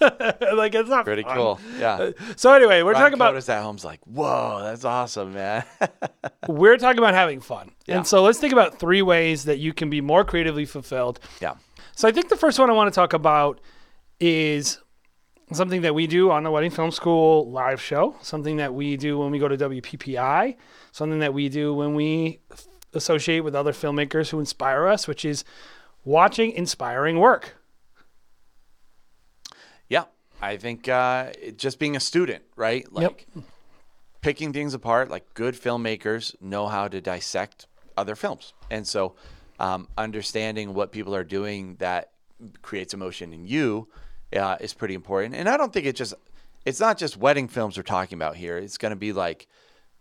[0.00, 1.36] like it's not pretty fun.
[1.36, 1.60] cool.
[1.78, 1.94] Yeah.
[1.94, 5.64] Uh, so anyway, we're Ryan talking about Cotis at home's like, whoa, that's awesome, man.
[6.48, 7.70] we're talking about having fun.
[7.86, 7.98] Yeah.
[7.98, 11.20] And so let's think about three ways that you can be more creatively fulfilled.
[11.40, 11.54] yeah.
[11.96, 13.60] So I think the first one I want to talk about
[14.18, 14.78] is
[15.52, 19.18] something that we do on the Wedding Film School live show, something that we do
[19.18, 20.56] when we go to WPPI,
[20.90, 25.24] something that we do when we f- associate with other filmmakers who inspire us, which
[25.24, 25.44] is
[26.04, 27.56] watching inspiring work.
[29.88, 30.04] Yeah,
[30.40, 32.90] I think uh, just being a student, right?
[32.92, 33.26] Like
[34.20, 35.10] picking things apart.
[35.10, 39.14] Like good filmmakers know how to dissect other films, and so
[39.58, 42.10] um, understanding what people are doing that
[42.62, 43.88] creates emotion in you
[44.34, 45.34] uh, is pretty important.
[45.34, 46.14] And I don't think it just
[46.64, 48.56] it's not just wedding films we're talking about here.
[48.56, 49.46] It's going to be like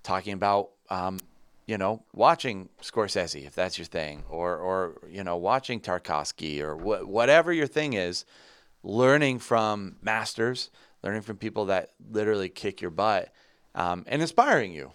[0.03, 0.69] talking about.
[0.89, 1.19] Um,
[1.65, 6.75] you know, watching Scorsese if that's your thing, or or you know, watching Tarkovsky or
[6.75, 8.25] wh- whatever your thing is,
[8.83, 10.69] learning from masters,
[11.03, 13.33] learning from people that literally kick your butt,
[13.75, 14.91] um, and inspiring you.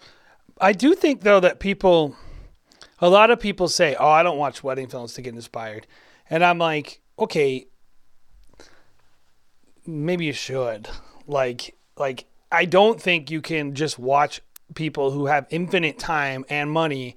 [0.61, 2.16] I do think though that people,
[3.00, 5.87] a lot of people say, "Oh, I don't watch wedding films to get inspired,"
[6.28, 7.66] and I'm like, okay,
[9.87, 10.88] maybe you should.
[11.26, 14.40] Like, like I don't think you can just watch
[14.74, 17.16] people who have infinite time and money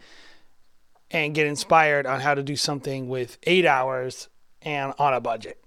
[1.09, 4.29] and get inspired on how to do something with eight hours
[4.61, 5.57] and on a budget.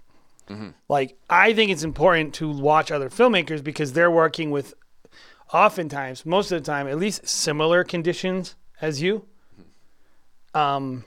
[0.89, 4.73] Like, I think it's important to watch other filmmakers because they're working with
[5.53, 9.25] oftentimes, most of the time, at least similar conditions as you.
[10.53, 11.03] Um,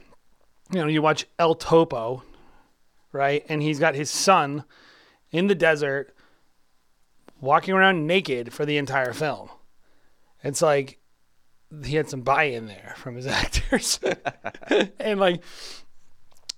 [0.71, 2.23] you know, you watch El Topo,
[3.13, 3.45] right?
[3.49, 4.65] And he's got his son
[5.31, 6.15] in the desert
[7.41, 9.49] walking around naked for the entire film.
[10.43, 10.99] It's like
[11.85, 14.01] he had some buy-in there from his actors.
[14.99, 15.43] and like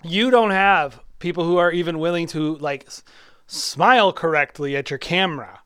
[0.03, 3.03] you don't have people who are even willing to like s-
[3.47, 5.61] smile correctly at your camera.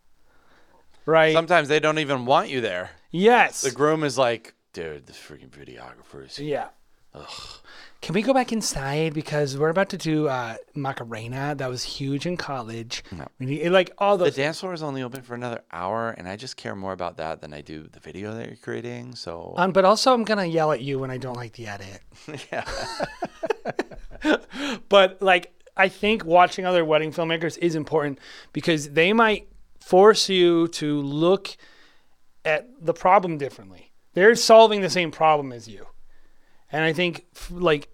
[1.07, 1.35] Right?
[1.35, 2.91] Sometimes they don't even want you there.
[3.11, 3.61] yes.
[3.61, 6.39] The groom is like, dude, the freaking videographer is.
[6.39, 6.69] Yeah.
[8.05, 11.55] Can we go back inside because we're about to do uh, Macarena?
[11.55, 13.03] That was huge in college.
[13.41, 16.37] We need like all The dance floor is only open for another hour, and I
[16.37, 19.15] just care more about that than I do the video that you're creating.
[19.15, 22.03] So Um, but also, I'm gonna yell at you when I don't like the edit.
[22.53, 22.69] yeah,
[24.91, 28.19] But like, I think watching other wedding filmmakers is important
[28.53, 29.49] because they might
[29.81, 31.57] force you to look
[32.45, 33.93] at the problem differently.
[34.13, 35.87] They're solving the same problem as you,
[36.71, 37.89] and I think like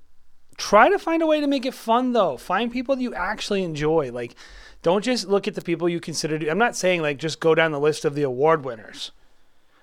[0.60, 2.36] try to find a way to make it fun though.
[2.36, 4.12] Find people that you actually enjoy.
[4.12, 4.34] Like,
[4.82, 6.38] don't just look at the people you consider.
[6.38, 9.10] To, I'm not saying like just go down the list of the award winners.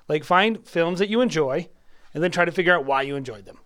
[0.08, 1.68] Like, find films that you enjoy,
[2.14, 3.60] and then try to figure out why you enjoyed them.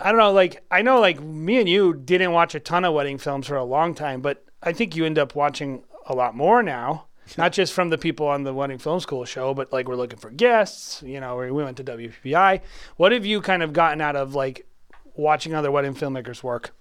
[0.00, 0.32] I don't know.
[0.32, 3.56] Like, I know, like me and you didn't watch a ton of wedding films for
[3.56, 7.06] a long time, but I think you end up watching a lot more now.
[7.38, 10.18] not just from the people on the Wedding Film School show, but like we're looking
[10.18, 11.02] for guests.
[11.02, 12.60] You know, we went to WPPI.
[12.96, 14.66] What have you kind of gotten out of like
[15.14, 16.74] watching other wedding filmmakers work?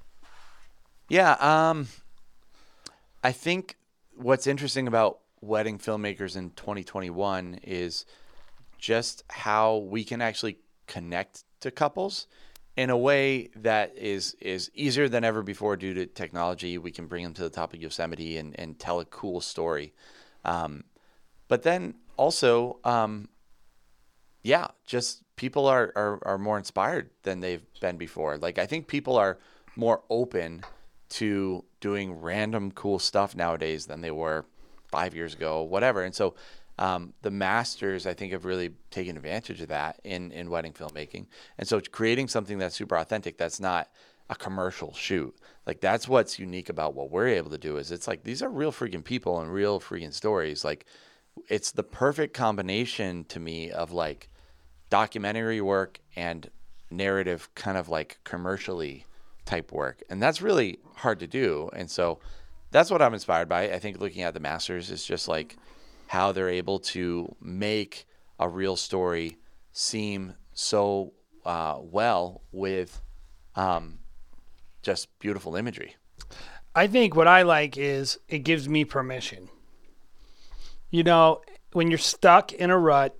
[1.10, 1.88] Yeah, um,
[3.24, 3.78] I think
[4.16, 8.06] what's interesting about wedding filmmakers in 2021 is
[8.78, 12.28] just how we can actually connect to couples
[12.76, 16.78] in a way that is is easier than ever before due to technology.
[16.78, 19.94] We can bring them to the top of Yosemite and, and tell a cool story.
[20.44, 20.84] Um,
[21.48, 23.30] but then also, um,
[24.44, 28.38] yeah, just people are, are, are more inspired than they've been before.
[28.38, 29.38] Like, I think people are
[29.76, 30.64] more open
[31.10, 34.46] to doing random cool stuff nowadays than they were
[34.90, 36.04] five years ago, whatever.
[36.04, 36.36] And so,
[36.80, 41.28] um, the masters, I think, have really taken advantage of that in, in wedding filmmaking.
[41.60, 43.90] And so, creating something that's super authentic, that's not
[44.30, 45.36] a commercial shoot.
[45.66, 48.50] Like that's what's unique about what we're able to do is it's like these are
[48.50, 50.64] real freaking people and real freaking stories.
[50.64, 50.86] Like
[51.50, 54.30] it's the perfect combination to me of like
[54.94, 56.52] documentary work and
[56.92, 59.08] narrative kind of like commercially
[59.44, 60.04] type work.
[60.08, 61.72] And that's really hard to do.
[61.76, 62.20] And so
[62.70, 63.72] that's what I'm inspired by.
[63.72, 65.58] I think looking at the masters is just like
[66.06, 68.06] how they're able to make
[68.40, 69.38] a real story
[69.72, 73.02] seem so uh, well with
[73.56, 73.98] um,
[74.84, 75.96] just beautiful imagery.
[76.76, 79.50] I think what I like is it gives me permission.
[80.92, 83.18] You know, when you're stuck in a rut,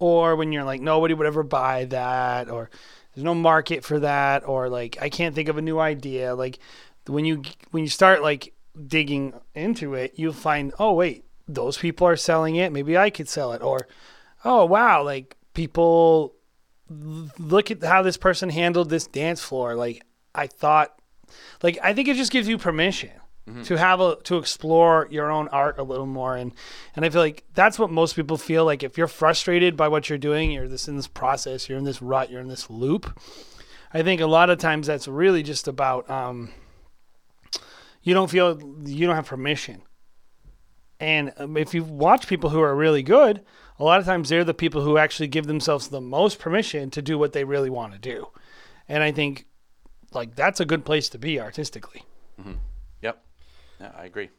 [0.00, 2.68] or when you're like nobody would ever buy that, or
[3.14, 6.34] there's no market for that, or like I can't think of a new idea.
[6.34, 6.58] Like
[7.06, 8.52] when you when you start like
[8.86, 12.72] digging into it, you'll find oh wait, those people are selling it.
[12.72, 13.86] Maybe I could sell it, or
[14.44, 16.34] oh wow, like people
[16.88, 19.74] look at how this person handled this dance floor.
[19.74, 20.02] Like
[20.34, 20.98] I thought,
[21.62, 23.10] like I think it just gives you permission
[23.64, 26.52] to have a to explore your own art a little more, and
[26.94, 28.82] and I feel like that's what most people feel like.
[28.82, 32.00] If you're frustrated by what you're doing, you're this in this process, you're in this
[32.00, 33.18] rut, you're in this loop.
[33.92, 36.50] I think a lot of times that's really just about um,
[38.02, 39.82] you don't feel you don't have permission.
[41.00, 43.42] And um, if you watch people who are really good,
[43.78, 47.02] a lot of times they're the people who actually give themselves the most permission to
[47.02, 48.28] do what they really want to do.
[48.88, 49.46] And I think
[50.12, 52.04] like that's a good place to be artistically.
[52.44, 52.56] Yep.
[53.80, 54.30] Yeah, I agree.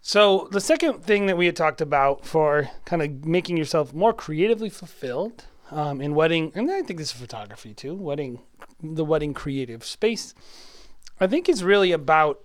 [0.00, 4.12] So the second thing that we had talked about for kind of making yourself more
[4.12, 8.40] creatively fulfilled um, in wedding, and I think this is photography too, wedding,
[8.82, 10.34] the wedding creative space,
[11.20, 12.40] I think is really about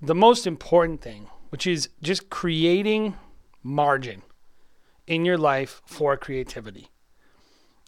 [0.00, 3.16] the most important thing, which is just creating
[3.64, 4.22] margin
[5.08, 6.88] in your life for creativity.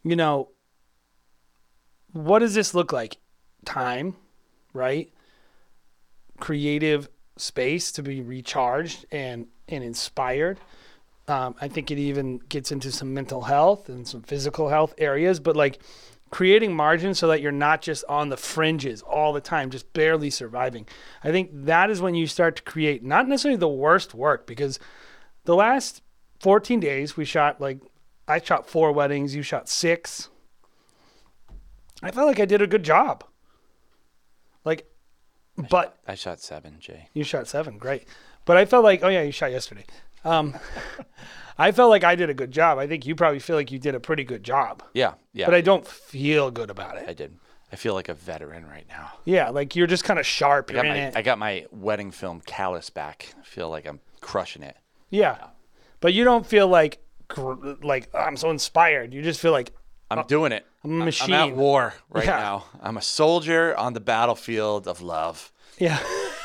[0.03, 0.51] You know,
[2.12, 3.19] what does this look like?
[3.64, 4.17] Time,
[4.73, 5.12] right?
[6.40, 10.61] Creative space to be recharged and and inspired.
[11.27, 15.40] Um, I think it even gets into some mental health and some physical health areas,
[15.40, 15.81] but like
[16.31, 20.31] creating margin so that you're not just on the fringes all the time, just barely
[20.31, 20.87] surviving.
[21.23, 24.79] I think that is when you start to create not necessarily the worst work because
[25.44, 26.03] the last
[26.40, 27.79] 14 days we shot like
[28.27, 30.29] I shot four weddings, you shot six.
[32.03, 33.25] I felt like I did a good job.
[35.71, 37.09] But I shot seven, Jay.
[37.12, 38.07] you shot seven, great.
[38.45, 39.85] But I felt like, oh yeah, you shot yesterday.
[40.25, 40.55] Um,
[41.59, 42.79] I felt like I did a good job.
[42.79, 45.47] I think you probably feel like you did a pretty good job, Yeah, yeah.
[45.47, 47.09] but I don't feel good about it.
[47.09, 47.37] I did.
[47.73, 49.12] I feel like a veteran right now.
[49.25, 50.71] Yeah, like you're just kind of sharp.
[50.71, 51.12] I got my.
[51.14, 53.35] I got my wedding film callus back.
[53.40, 54.77] I feel like I'm crushing it.
[55.11, 55.37] yeah,
[56.01, 56.99] but you don't feel like
[57.83, 59.12] like I'm so inspired.
[59.14, 59.73] You just feel like
[60.11, 60.67] I'm doing it.
[60.85, 62.37] I'm a I'm at war right Yeah.
[62.40, 62.64] now.
[62.83, 65.51] I'm a soldier on the battlefield of love.
[65.79, 65.99] Yeah.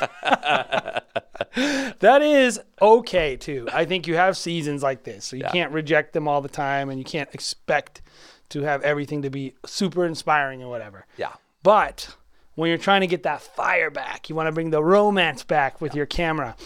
[2.00, 3.68] that is okay too.
[3.72, 5.50] I think you have seasons like this, so you Yeah.
[5.52, 8.02] can't reject them all the time, and you can't expect
[8.50, 11.06] to have everything to be super inspiring and whatever.
[11.16, 11.32] Yeah.
[11.62, 12.16] But
[12.54, 15.80] when you're trying to get that fire back, you want to bring the romance back
[15.80, 16.56] with your camera.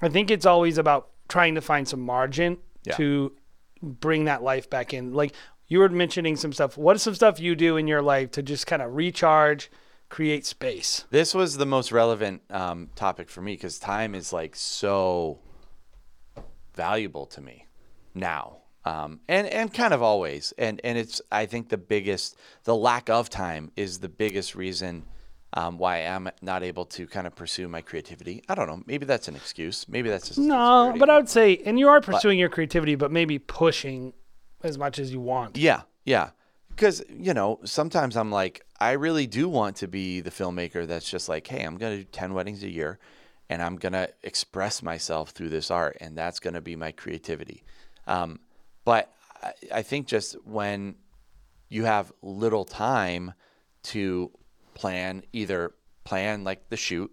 [0.00, 2.94] I think it's always about trying to find some margin Yeah.
[2.96, 3.32] to
[3.82, 5.12] bring that life back in.
[5.12, 5.32] Like
[5.68, 6.76] you were mentioning some stuff.
[6.76, 9.70] What is some stuff you do in your life to just kind of recharge,
[10.08, 11.04] create space?
[11.10, 15.40] This was the most relevant um, topic for me because time is like so
[16.74, 17.66] valuable to me
[18.14, 20.52] now, um, and and kind of always.
[20.56, 25.04] And and it's I think the biggest the lack of time is the biggest reason
[25.54, 28.42] um, why I'm not able to kind of pursue my creativity.
[28.48, 28.82] I don't know.
[28.86, 29.88] Maybe that's an excuse.
[29.88, 33.10] Maybe that's just No, but I would say, and you are pursuing your creativity, but
[33.10, 34.12] maybe pushing
[34.66, 35.56] as much as you want.
[35.56, 36.30] Yeah, yeah.
[36.68, 41.08] Because, you know, sometimes I'm like, I really do want to be the filmmaker that's
[41.10, 42.98] just like, hey, I'm to do 10 weddings a year
[43.48, 47.62] and I'm gonna express myself through this art, and that's gonna be my creativity.
[48.06, 48.40] Um,
[48.84, 50.96] but I, I think just when
[51.68, 53.34] you have little time
[53.84, 54.30] to
[54.74, 57.10] plan either plan like the shoot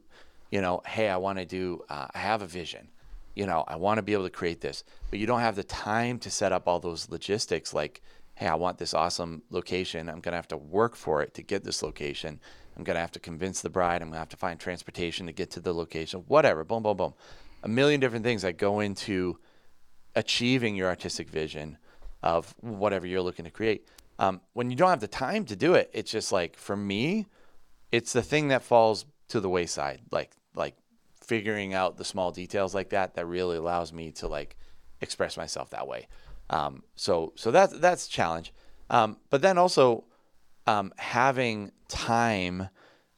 [0.51, 2.87] you know hey i want to do uh, i have a vision
[3.35, 4.83] you know i want to be able to create this.
[5.09, 8.01] But you don't have the time to set up all those logistics like
[8.35, 10.09] hey i want this awesome location.
[10.09, 12.39] I'm going to have to work for it to get this location.
[12.75, 14.01] I'm going to have to convince the bride.
[14.01, 16.23] I'm going to have to find transportation to get to the location.
[16.27, 16.63] Whatever.
[16.63, 17.13] Boom boom boom.
[17.63, 19.37] A million different things that go into
[20.15, 21.77] achieving your artistic vision
[22.21, 23.87] of whatever you're looking to create.
[24.19, 27.27] Um, when you don't have the time to do it, it's just like for me,
[27.91, 30.01] it's the thing that falls to the wayside.
[30.11, 30.75] Like like
[31.23, 34.55] figuring out the small details like that that really allows me to like
[35.01, 36.07] express myself that way.
[36.49, 38.53] Um, so so that's that's challenge.
[38.89, 40.03] Um, but then also
[40.67, 42.69] um, having time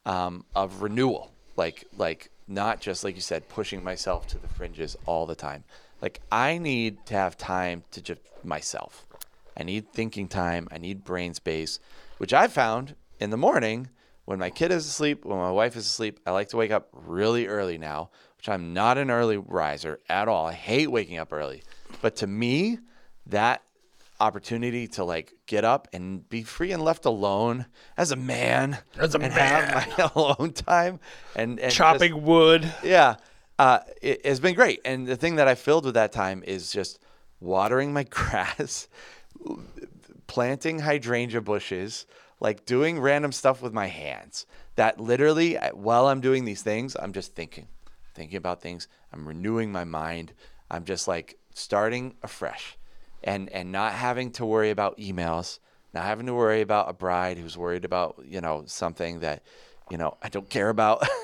[0.05, 4.95] um, of renewal, like like not just like you said, pushing myself to the fringes
[5.05, 5.63] all the time.
[6.01, 9.07] Like I need to have time to just myself.
[9.57, 10.67] I need thinking time.
[10.71, 11.79] I need brain space,
[12.17, 13.89] which I found in the morning
[14.25, 16.19] when my kid is asleep, when my wife is asleep.
[16.25, 20.27] I like to wake up really early now, which I'm not an early riser at
[20.27, 20.47] all.
[20.47, 21.63] I hate waking up early.
[22.01, 22.79] But to me,
[23.27, 23.61] that
[24.19, 27.65] opportunity to like get up and be free and left alone
[27.97, 29.63] as a man As a and man.
[29.67, 30.99] have my alone time
[31.35, 32.71] and, and just- Chopping wood.
[32.83, 33.15] yeah,
[33.59, 34.79] uh, it has been great.
[34.85, 36.99] And the thing that I filled with that time is just
[37.41, 38.87] watering my grass,
[40.27, 42.05] planting hydrangea bushes,
[42.45, 44.45] like doing random stuff with my hands.
[44.75, 47.67] That literally, while I'm doing these things, I'm just thinking,
[48.13, 48.87] thinking about things.
[49.11, 50.33] I'm renewing my mind.
[50.69, 52.77] I'm just like starting afresh,
[53.23, 55.57] and and not having to worry about emails.
[55.91, 59.41] Not having to worry about a bride who's worried about you know something that
[59.89, 61.03] you know I don't care about.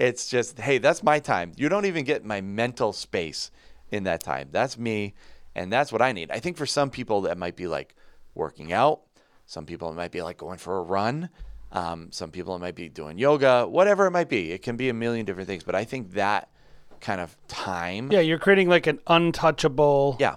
[0.00, 1.52] It's just, hey, that's my time.
[1.56, 3.50] You don't even get my mental space
[3.90, 4.48] in that time.
[4.50, 5.14] That's me,
[5.54, 6.30] and that's what I need.
[6.30, 7.94] I think for some people that might be like
[8.34, 9.02] working out.
[9.50, 11.28] Some people it might be like going for a run.
[11.72, 13.66] Um, some people it might be doing yoga.
[13.66, 15.64] Whatever it might be, it can be a million different things.
[15.64, 16.48] But I think that
[17.00, 20.36] kind of time, Yeah, you're creating like an untouchable, yeah,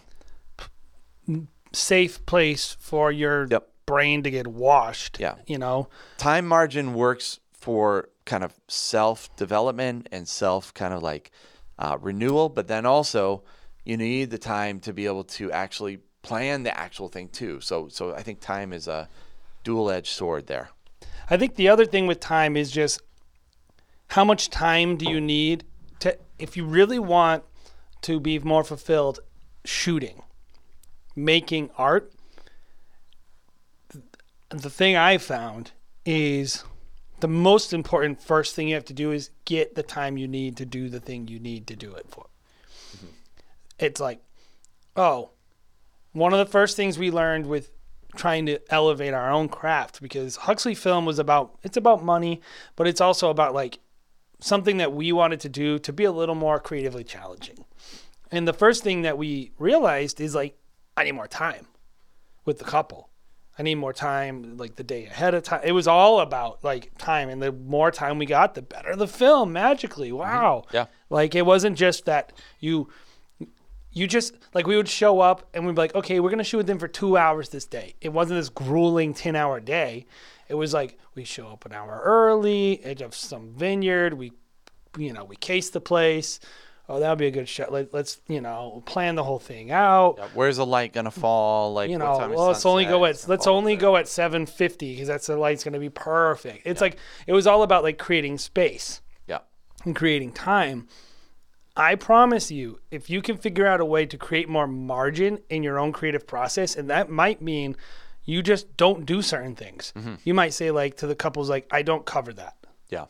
[1.73, 3.69] safe place for your Yep.
[3.85, 5.19] brain to get washed.
[5.19, 5.35] Yeah.
[5.45, 5.89] You know?
[6.17, 11.29] time margin works for kind of self development and self kind of like
[11.77, 13.43] uh, renewal, but then also
[13.85, 17.61] you need the time to be able to actually plan the actual thing too.
[17.61, 19.07] So, so I think time is a
[19.63, 20.69] dual edged sword there.
[21.29, 23.01] I think the other thing with time is just
[24.07, 25.65] how much time do you need
[25.99, 27.43] to, if you really want
[28.01, 29.19] to be more fulfilled
[29.65, 30.23] shooting,
[31.15, 32.11] making art.
[34.49, 35.71] The thing I found
[36.05, 36.63] is
[37.21, 40.57] the most important first thing you have to do is get the time you need
[40.57, 42.25] to do the thing you need to do it for.
[42.95, 43.07] Mm-hmm.
[43.79, 44.19] It's like,
[44.95, 45.31] oh,
[46.13, 47.71] one of the first things we learned with
[48.15, 52.41] trying to elevate our own craft because Huxley film was about it's about money,
[52.75, 53.79] but it's also about like
[54.39, 57.65] something that we wanted to do to be a little more creatively challenging.
[58.31, 60.57] And the first thing that we realized is like
[60.95, 61.67] I need more time
[62.45, 63.09] with the couple.
[63.57, 65.61] I need more time like the day ahead of time.
[65.63, 69.07] It was all about like time and the more time we got, the better the
[69.07, 70.09] film magically.
[70.09, 70.17] Mm-hmm.
[70.17, 70.63] Wow.
[70.71, 70.85] Yeah.
[71.09, 72.89] Like it wasn't just that you
[73.93, 76.57] you just like we would show up and we'd be like, okay, we're gonna shoot
[76.57, 77.95] with them for two hours this day.
[78.01, 80.05] It wasn't this grueling ten hour day.
[80.49, 84.33] It was like we show up an hour early, edge of some vineyard, we
[84.97, 86.39] you know, we case the place.
[86.89, 87.71] Oh, that would be a good shot.
[87.71, 90.19] Let, let's, you know, plan the whole thing out.
[90.33, 91.73] Where's the light gonna fall?
[91.73, 95.27] Like, You know, well, let's only go at let's only go at 750 because that's
[95.27, 96.67] the light's to be perfect.
[96.67, 99.39] It's like it was all about like creating space Yeah.
[99.85, 100.87] and creating time.
[101.75, 105.63] I promise you, if you can figure out a way to create more margin in
[105.63, 107.75] your own creative process, and that might mean
[108.25, 109.91] you just don't do certain things.
[109.95, 110.15] Mm-hmm.
[110.23, 112.55] You might say like to the couples like I don't cover that
[112.89, 113.05] Yeah.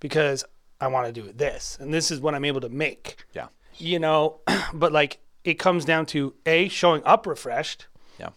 [0.00, 0.44] because
[0.80, 3.16] I want to do this and this is what I'm able to make.
[3.34, 3.48] Yeah.
[3.76, 4.40] You know,
[4.74, 7.88] but like it comes down to a showing up refreshed
[8.18, 8.30] Yeah.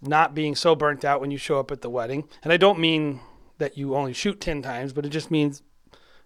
[0.00, 2.28] not being so burnt out when you show up at the wedding.
[2.42, 3.20] And I don't mean
[3.58, 5.62] that you only shoot 10 times, but it just means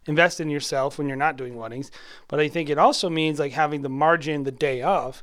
[0.07, 1.91] invest in yourself when you're not doing weddings.
[2.29, 5.23] But I think it also means like having the margin the day of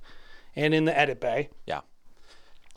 [0.56, 1.82] and in the edit bay Yeah.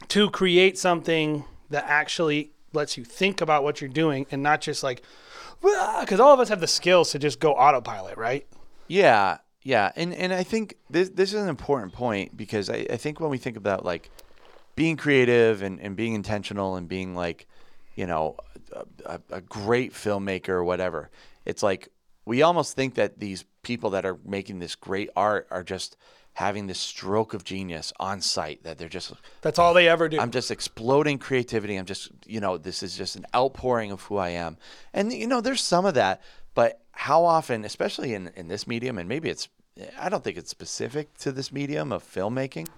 [0.09, 4.83] to create something that actually lets you think about what you're doing and not just
[4.83, 5.03] like,
[5.61, 8.47] because all of us have the skills to just go autopilot, right?
[8.89, 12.97] Yeah, yeah, and and I think this this is an important point because I, I
[12.97, 14.11] think when we think about like
[14.75, 17.47] being creative and, and being intentional and being like,
[17.95, 18.37] you know,
[18.73, 21.11] a, a, a great filmmaker or whatever,
[21.45, 21.89] it's like
[22.25, 25.97] we almost think that these people that are making this great art are just
[26.35, 29.13] having this stroke of genius on site that they're just
[29.43, 30.19] That's all they ever do.
[30.19, 31.77] I'm just exploding creativity.
[31.77, 34.57] I'm just, you know, this is just an outpouring of who I am.
[34.95, 36.23] And, you know, there's some of that,
[36.55, 39.49] but how often, especially in, in this medium, and maybe it's,
[39.99, 42.69] I don't think it's specific to this medium of filmmaking,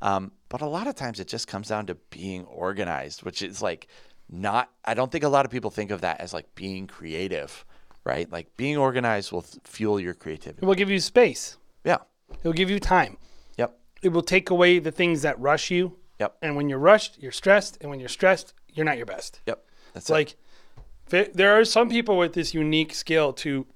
[0.00, 3.60] um, but a lot of times it just comes down to being organized, which is
[3.62, 3.88] like
[4.30, 7.64] not, I don't think a lot of people think of that as like being creative,
[8.04, 8.30] right?
[8.30, 10.60] Like being organized will fuel your creativity.
[10.62, 11.56] it will give you space.
[11.84, 11.98] Yeah.
[12.30, 13.16] It will give you time.
[13.58, 13.78] Yep.
[14.02, 15.96] It will take away the things that rush you.
[16.20, 16.36] Yep.
[16.42, 17.78] And when you're rushed, you're stressed.
[17.80, 19.40] And when you're stressed, you're not your best.
[19.46, 19.64] Yep.
[19.94, 20.12] That's It's it.
[20.12, 23.66] like there are some people with this unique skill to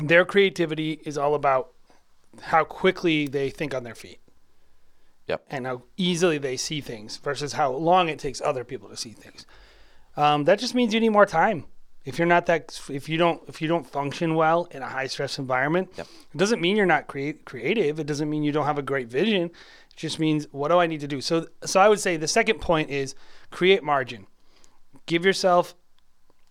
[0.00, 1.72] their creativity is all about
[2.42, 4.18] how quickly they think on their feet
[5.28, 5.44] Yep.
[5.50, 9.10] and how easily they see things versus how long it takes other people to see
[9.12, 9.46] things.
[10.16, 11.64] Um, that just means you need more time.
[12.04, 15.06] If you're not that, if you don't, if you don't function well in a high
[15.06, 16.06] stress environment, Yep.
[16.34, 18.00] it doesn't mean you're not create, creative.
[18.00, 19.44] It doesn't mean you don't have a great vision.
[19.44, 21.20] It just means what do I need to do?
[21.20, 23.14] So, so I would say the second point is
[23.50, 24.26] create margin.
[25.06, 25.74] Give yourself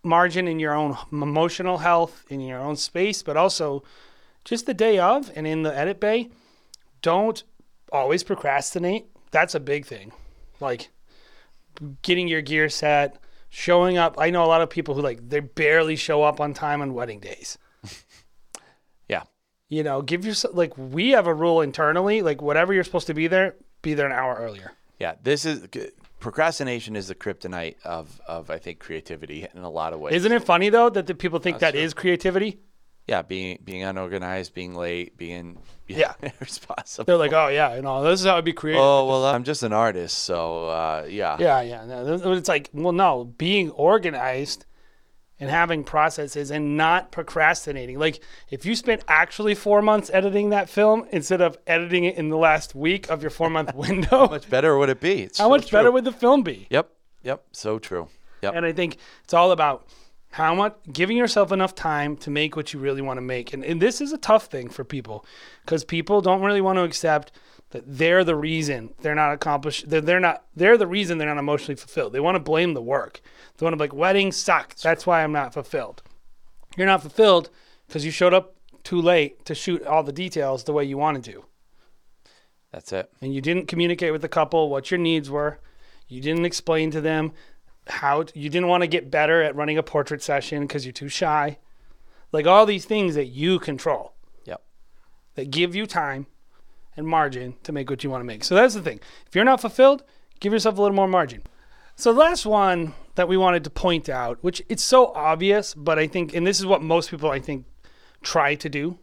[0.04, 3.84] margin in your own emotional health, in your own space, but also
[4.46, 6.30] just the day of and in the edit bay.
[7.02, 7.44] Don't
[7.92, 9.06] always procrastinate.
[9.32, 10.14] That's a big thing.
[10.60, 10.90] Like
[12.04, 13.18] getting your gear set,
[13.52, 14.16] showing up.
[14.18, 16.96] I know a lot of people who like they barely show up on time on
[16.96, 17.60] wedding days.
[19.08, 19.24] yeah.
[19.70, 23.14] You know, give yourself like we have a rule internally, like whatever you're supposed to
[23.14, 24.72] be there, be there an hour earlier.
[24.98, 25.68] Yeah, this is
[26.20, 30.16] procrastination is the kryptonite of of I think creativity in a lot of ways.
[30.16, 32.60] Isn't it funny though that the people think that is creativity?
[33.12, 36.14] Yeah, being being unorganized, being late, being Yeah.
[36.24, 37.04] irresponsible.
[37.04, 38.82] They're like, oh yeah, you know, this is how I'd be creative.
[38.82, 41.36] oh well, I'm just an artist, so uh, yeah.
[41.38, 41.86] Yeah, yeah.
[41.86, 44.66] No, it's like, well, no, being organized
[45.42, 48.00] and having processes and not procrastinating.
[48.00, 52.30] Like, if you spent actually four months editing that film instead of editing it in
[52.30, 55.24] the last week of your four month window, How much better would it be?
[55.24, 55.80] It's how so much true.
[55.80, 56.66] better would the film be?
[56.70, 56.90] Yep,
[57.24, 58.08] yep, so true.
[58.42, 58.54] Yep.
[58.56, 58.96] And I think
[59.26, 59.86] it's all about
[60.32, 63.54] how much giving yourself enough time to make what you really want to make.
[63.54, 65.26] And, and this is a tough thing for people
[65.66, 67.32] because people don't really want to accept
[67.72, 69.90] that they're the reason they're not accomplished.
[69.90, 72.14] They're, they're not, they're the reason they're not emotionally fulfilled.
[72.14, 73.22] They want to blame the work.
[73.58, 74.76] They want to be like, weddings suck.
[74.76, 76.02] That's why I'm not fulfilled.
[76.78, 77.50] You're not fulfilled
[77.88, 81.26] because you showed up too late to shoot all the details the way you wanted
[81.26, 81.46] to.
[82.72, 83.12] That's it.
[83.22, 85.60] and you didn't communicate with the couple what your needs were.
[86.08, 87.34] You didn't explain to them
[87.88, 90.94] how t- you didn't want to get better at running a portrait session because you're
[90.94, 91.58] too shy.
[92.32, 94.14] Like all these things that you control
[94.46, 94.62] Yep.
[95.36, 96.28] that give you time
[96.96, 98.44] and margin to make what you want to make.
[98.44, 99.00] So that's the thing.
[99.28, 100.04] If you're not fulfilled,
[100.40, 101.42] give yourself a little more margin.
[101.96, 106.00] So the last one that we wanted to point out, which it's so obvious, but
[106.00, 107.66] I think, and this is what most people I think
[108.22, 108.98] try to do,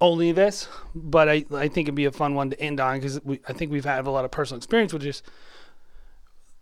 [0.00, 3.20] only this, but I, I think it'd be a fun one to end on because
[3.48, 5.22] I think we've had a lot of personal experience with this.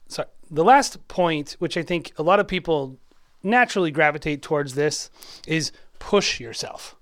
[0.08, 2.98] Sorry, the last point, which I think a lot of people
[3.42, 5.10] naturally gravitate towards this,
[5.46, 6.96] is push yourself.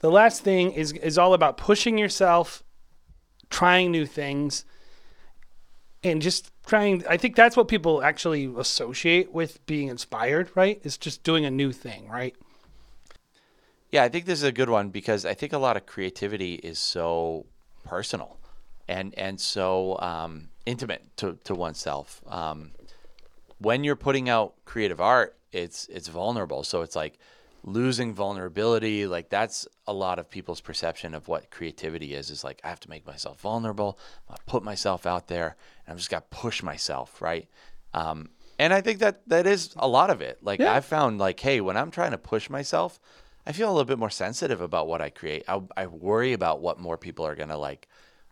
[0.00, 2.62] The last thing is is all about pushing yourself,
[3.50, 4.64] trying new things,
[6.02, 7.04] and just trying.
[7.08, 10.80] I think that's what people actually associate with being inspired, right?
[10.84, 12.34] Is just doing a new thing, right?
[13.90, 16.54] Yeah, I think this is a good one because I think a lot of creativity
[16.54, 17.46] is so
[17.84, 18.38] personal
[18.88, 22.22] and and so um, intimate to, to oneself.
[22.26, 22.72] Um,
[23.58, 26.64] when you're putting out creative art, it's it's vulnerable.
[26.64, 27.18] So it's like
[27.64, 29.06] losing vulnerability.
[29.06, 32.30] Like that's a lot of people's perception of what creativity is.
[32.30, 33.98] Is like I have to make myself vulnerable.
[34.30, 37.48] I put myself out there, and I'm just got to push myself, right?
[37.94, 40.38] Um, and I think that that is a lot of it.
[40.42, 40.72] Like Yeah.
[40.72, 42.98] I've found, like, hey, when I'm trying to push myself,
[43.46, 45.44] I feel a little bit more sensitive about what I create.
[45.48, 47.88] I, I worry about what more people are gonna like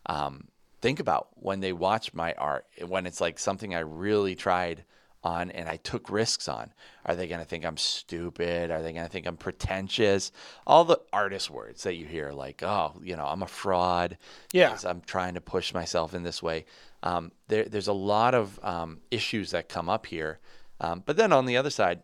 [0.06, 0.48] um,
[0.80, 2.66] think about when they watch my art.
[2.86, 4.84] When it's like something I really tried
[5.26, 6.72] on and I took risks on.
[7.04, 8.70] Are they gonna think I'm stupid?
[8.70, 10.30] Are they gonna think I'm pretentious?
[10.66, 14.18] All the artist words that you hear, like, oh, you know, I'm a fraud.
[14.52, 14.78] Yeah.
[14.84, 16.64] I'm trying to push myself in this way.
[17.02, 20.38] Um, there, there's a lot of um, issues that come up here.
[20.80, 22.02] Um, but then on the other side,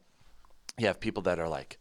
[0.79, 1.79] you have people that are like,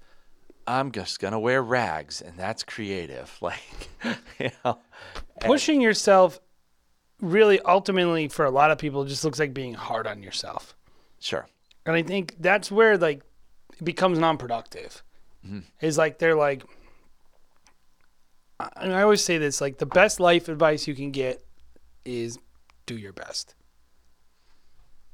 [0.68, 3.38] I'm just gonna wear rags, and that's creative.
[3.41, 3.89] Like,
[4.39, 4.80] you know,
[5.41, 6.39] Pushing yourself
[7.20, 10.76] really ultimately for a lot of people just looks like being hard on yourself.
[11.20, 11.47] sure,
[11.86, 13.22] And I think that's where like
[13.78, 15.03] it becomes non-productive.
[15.45, 15.59] Mm-hmm.
[15.82, 16.64] Is like they're like
[18.76, 21.43] and I always say this like the best life advice you can get
[22.05, 22.38] is
[22.86, 23.55] do your best.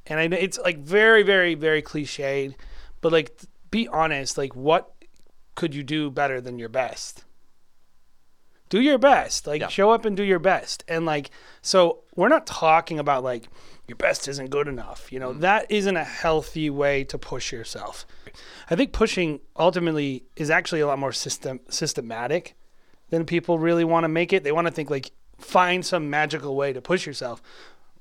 [0.05, 2.55] And I know it's like very very very cliched,
[3.01, 3.39] but like
[3.71, 4.93] be honest, like what
[5.57, 7.25] could you do better than your best?
[8.69, 9.47] do your best.
[9.47, 9.67] Like Yeah.
[9.67, 10.83] show up and do your best.
[10.87, 11.29] And like
[11.61, 13.47] so we're not talking about like
[13.87, 15.11] your best isn't good enough.
[15.11, 15.39] You know, mm.
[15.39, 18.05] that isn't a healthy way to push yourself.
[18.69, 22.55] I think pushing ultimately is actually a lot more system systematic
[23.09, 24.43] than people really want to make it.
[24.43, 27.41] They want to think like find some magical way to push yourself.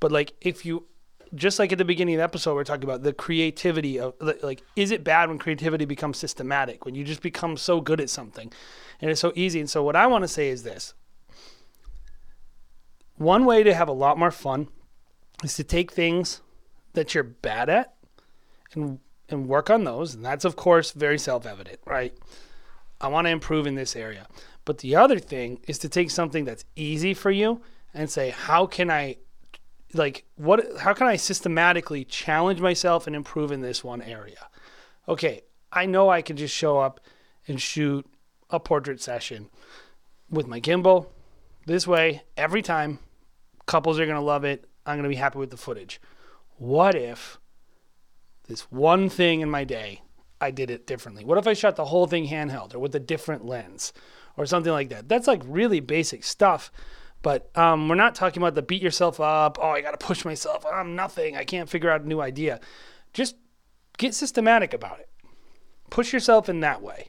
[0.00, 0.86] But like if you
[1.34, 4.62] just like at the beginning of the episode we're talking about the creativity of like
[4.76, 8.52] is it bad when creativity becomes systematic when you just become so good at something?
[9.00, 9.60] And it's so easy.
[9.60, 10.94] And so what i want to say is this.
[13.16, 14.68] One way to have a lot more fun
[15.42, 16.42] is to take things
[16.92, 17.94] that you're bad at
[18.74, 20.14] and and work on those.
[20.14, 22.14] And that's of course very self-evident right?
[23.00, 24.26] I want to improve in this area.
[24.64, 27.60] But the other thing is to take something that's easy for you
[27.92, 29.16] and say how can i
[29.94, 34.48] like what how can i systematically challenge myself and improve in this one area?
[35.08, 37.00] Okay i know i can just show up
[37.48, 38.06] and shoot
[38.50, 39.50] a portrait session
[40.30, 41.06] with my gimbal
[41.66, 42.22] this way.
[42.36, 43.00] Every time
[43.66, 44.64] couples are going to love it.
[44.86, 46.00] I'm going to be happy with the footage.
[46.56, 47.38] What if
[48.48, 50.02] this one thing in my day
[50.40, 51.24] i did it differently?
[51.24, 53.92] What if i shot the whole thing handheld or with a different lens
[54.36, 55.08] or something like that?
[55.08, 56.70] That's like really basic stuff
[57.26, 60.64] but um, we're not talking about the beat yourself up oh i gotta push myself
[60.72, 62.60] i'm nothing i can't figure out a new idea.
[63.12, 63.34] Just
[63.98, 65.08] get systematic about it.
[65.90, 67.08] Push yourself in that way.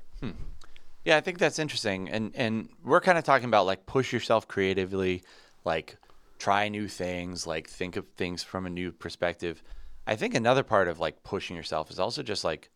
[1.03, 4.47] Yeah, I think that's interesting, and and we're kind of talking about like push yourself
[4.47, 5.24] creatively,
[5.63, 5.95] like
[6.38, 9.63] try new things, like think of things from a new perspective.
[10.05, 12.72] I think another part of like pushing yourself is also just like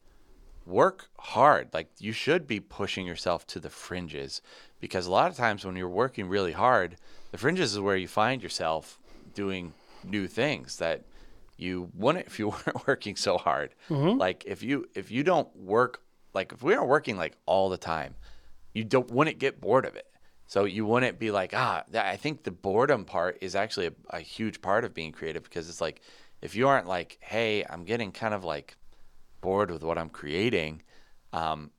[0.66, 1.70] work hard.
[1.74, 4.42] Like you should be pushing yourself to the fringes
[4.80, 6.98] because a lot of times when you're working really hard,
[7.32, 9.00] the fringes is where you find yourself
[9.34, 11.04] doing new things that
[11.58, 13.74] you wouldn't if you weren't working so hard.
[14.18, 16.02] Like if you if you don't work
[16.34, 18.16] like if we aren't working like all the time,
[18.74, 20.08] you don't wouldn't get bored of it.
[20.48, 24.20] So you wouldn't be like, ah, I think the boredom part is actually a, a
[24.20, 26.02] huge part of being creative because it's like
[26.42, 28.76] if you aren't like, hey, I'm getting kind of like
[29.42, 30.84] bored with what I'm creating,
[31.34, 31.72] um,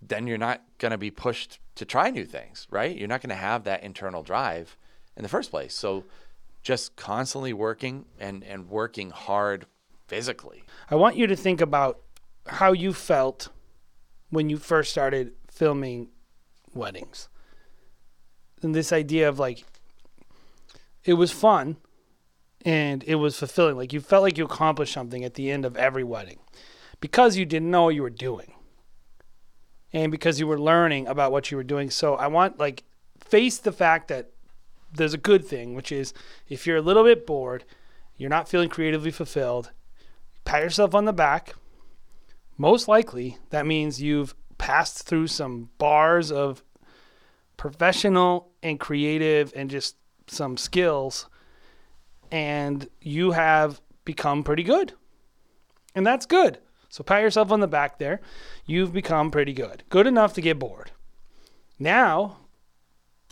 [0.00, 2.96] then you're not going to be pushed to try new things, right?
[2.96, 4.76] You're not going to have that internal drive
[5.16, 5.74] in the first place.
[5.74, 6.04] So
[6.62, 9.66] just constantly working and, and working hard
[10.06, 10.64] physically.
[10.90, 12.00] I want you to think about
[12.46, 13.48] how you felt
[14.30, 16.08] when you first started filming
[16.74, 17.28] weddings.
[18.62, 19.64] And this idea of like,
[21.04, 21.76] it was fun
[22.64, 23.76] and it was fulfilling.
[23.76, 26.38] Like, you felt like you accomplished something at the end of every wedding
[27.00, 28.52] because you didn't know what you were doing
[29.92, 31.90] and because you were learning about what you were doing.
[31.90, 32.84] So, I want, like,
[33.18, 34.30] face the fact that
[34.92, 36.12] there's a good thing, which is
[36.48, 37.64] if you're a little bit bored,
[38.16, 39.70] you're not feeling creatively fulfilled,
[40.44, 41.54] pat yourself on the back.
[42.58, 46.62] Most likely, that means you've passed through some bars of
[47.56, 49.96] professional and creative and just
[50.26, 51.28] some skills,
[52.30, 54.92] and you have become pretty good.
[55.94, 56.58] And that's good.
[56.90, 58.20] So pat yourself on the back there.
[58.66, 59.84] You've become pretty good.
[59.88, 60.90] Good enough to get bored.
[61.78, 62.38] Now,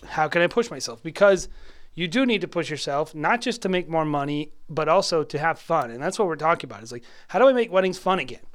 [0.07, 1.03] how can I push myself?
[1.03, 1.49] Because
[1.95, 5.39] you do need to push yourself, not just to make more money, but also to
[5.39, 5.91] have fun.
[5.91, 6.85] And that's what we're talking about.
[6.85, 8.47] Is like, how do I make weddings fun again?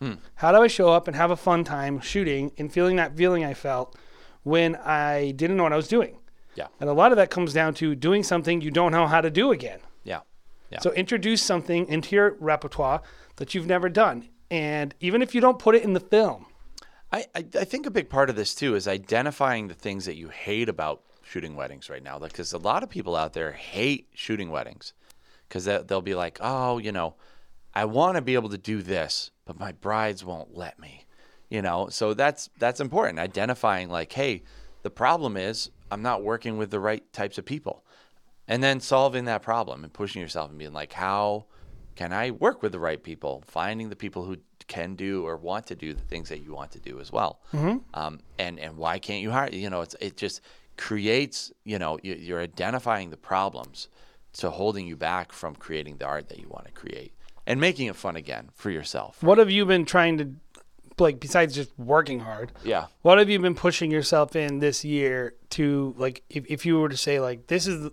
[0.00, 0.14] Hmm.
[0.34, 3.44] How do I show up and have a fun time shooting and feeling that feeling
[3.44, 3.96] I felt
[4.42, 6.18] when I didn't know what I was doing?
[6.56, 6.66] Yeah.
[6.80, 9.30] And a lot of that comes down to doing something you don't know how to
[9.30, 9.78] do again.
[10.02, 10.20] Yeah.
[10.70, 10.80] Yeah.
[10.80, 13.02] So introduce something into your repertoire
[13.36, 14.28] that you've never done.
[14.50, 16.46] And even if you don't put it in the film,
[17.10, 20.16] I, I, I think a big part of this too is identifying the things that
[20.16, 22.18] you hate about shooting weddings right now.
[22.18, 24.92] Because a lot of people out there hate shooting weddings
[25.48, 27.14] because they, they'll be like, oh, you know,
[27.74, 31.06] I want to be able to do this, but my brides won't let me.
[31.48, 33.18] You know, so that's that's important.
[33.18, 34.42] Identifying like, hey,
[34.82, 37.84] the problem is I'm not working with the right types of people,
[38.48, 41.44] and then solving that problem and pushing yourself and being like, how
[41.96, 43.42] can I work with the right people?
[43.46, 44.36] Finding the people who
[44.68, 47.40] can do or want to do the things that you want to do as well.
[47.94, 49.50] Um, and and why can't you hire?
[49.50, 50.40] You know, it's it just
[50.76, 51.52] creates.
[51.64, 53.88] You know, you, you're identifying the problems
[54.34, 57.12] to holding you back from creating the art that you want to create
[57.46, 59.22] and making it fun again for yourself.
[59.22, 60.30] what have you been trying to,
[60.98, 62.52] like, besides just working hard?
[62.64, 62.86] Yeah.
[63.02, 66.88] What have you been pushing yourself in this year to, like, if, if you were
[66.88, 67.90] to say, like, this is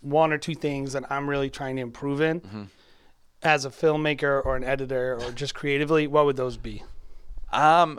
[0.00, 2.68] one or two things that I'm really trying to improve in
[3.42, 6.82] as a filmmaker or an editor or just creatively, what would those be?
[7.52, 7.98] Um,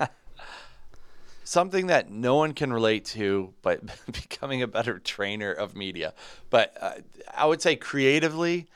[1.44, 6.14] something that no one can relate to, but becoming a better trainer of media.
[6.48, 6.92] But uh,
[7.34, 8.66] I would say creatively,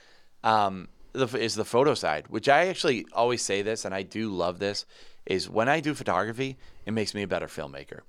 [0.42, 4.58] um, is the photo side, which I actually always say this, and I do love
[4.58, 4.84] this.
[5.26, 8.00] Is when I do photography, it makes me a better filmmaker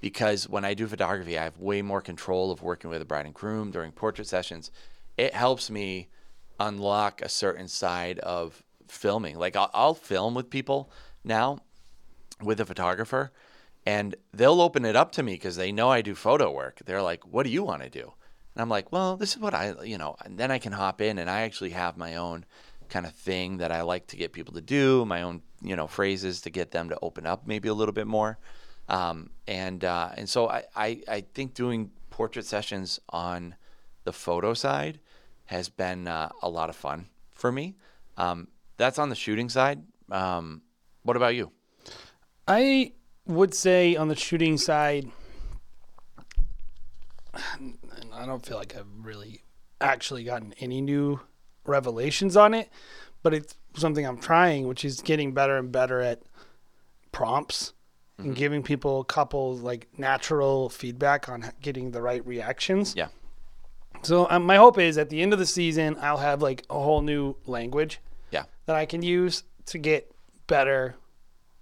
[0.00, 3.26] because when I do photography, I have way more control of working with a bride
[3.26, 4.70] and groom during portrait sessions.
[5.16, 6.08] It helps me
[6.60, 9.38] unlock a certain side of filming.
[9.38, 10.90] Like I'll, I'll film with people
[11.24, 11.60] now
[12.42, 13.32] with a photographer
[13.86, 16.82] and they'll open it up to me because they know I do photo work.
[16.84, 18.12] They're like, "What do you want to do?"
[18.54, 21.00] And I'm like, "Well, this is what I, you know." And then I can hop
[21.00, 22.44] in and I actually have my own
[22.90, 25.86] kind of thing that I like to get people to do, my own, you know,
[25.86, 28.38] phrases to get them to open up maybe a little bit more.
[28.88, 33.54] Um, and uh, and so I, I I think doing portrait sessions on
[34.04, 35.00] the photo side
[35.50, 37.74] has been uh, a lot of fun for me.
[38.16, 38.46] Um,
[38.76, 39.82] that's on the shooting side.
[40.08, 40.62] Um,
[41.02, 41.50] what about you?
[42.46, 42.92] I
[43.26, 45.10] would say on the shooting side,
[47.34, 49.42] I don't feel like I've really
[49.80, 51.20] actually gotten any new
[51.66, 52.70] revelations on it,
[53.24, 56.22] but it's something I'm trying, which is getting better and better at
[57.10, 57.72] prompts
[58.18, 62.94] and giving people a couple like natural feedback on getting the right reactions.
[62.96, 63.08] Yeah.
[64.02, 66.74] So um, my hope is at the end of the season, I'll have like a
[66.74, 68.44] whole new language Yeah.
[68.66, 70.10] that I can use to get
[70.46, 70.96] better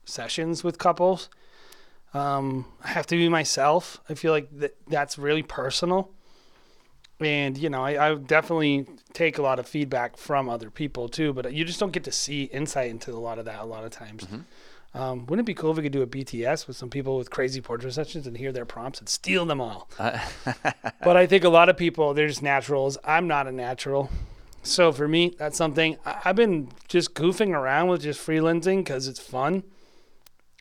[0.04, 1.28] sessions with couples.
[2.14, 4.00] Um, I have to be myself.
[4.08, 6.10] I feel like that that's really personal.
[7.20, 11.32] And, you know, I, I definitely take a lot of feedback from other people too,
[11.32, 13.84] but you just don't get to see insight into a lot of that a lot
[13.84, 14.26] of times.
[14.98, 17.30] Um, wouldn't it be cool if we could do a BTS with some people with
[17.30, 19.88] crazy portrait sessions and hear their prompts and steal them all?
[19.98, 22.98] but I think a lot of people, they're just naturals.
[23.04, 24.10] I'm not a natural.
[24.64, 29.06] So for me, that's something I- I've been just goofing around with just freelensing because
[29.06, 29.62] it's fun.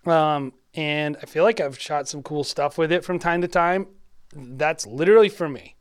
[0.06, 3.48] Um, and I feel like I've shot some cool stuff with it from time to
[3.48, 3.88] time.
[4.36, 5.76] That's literally for me.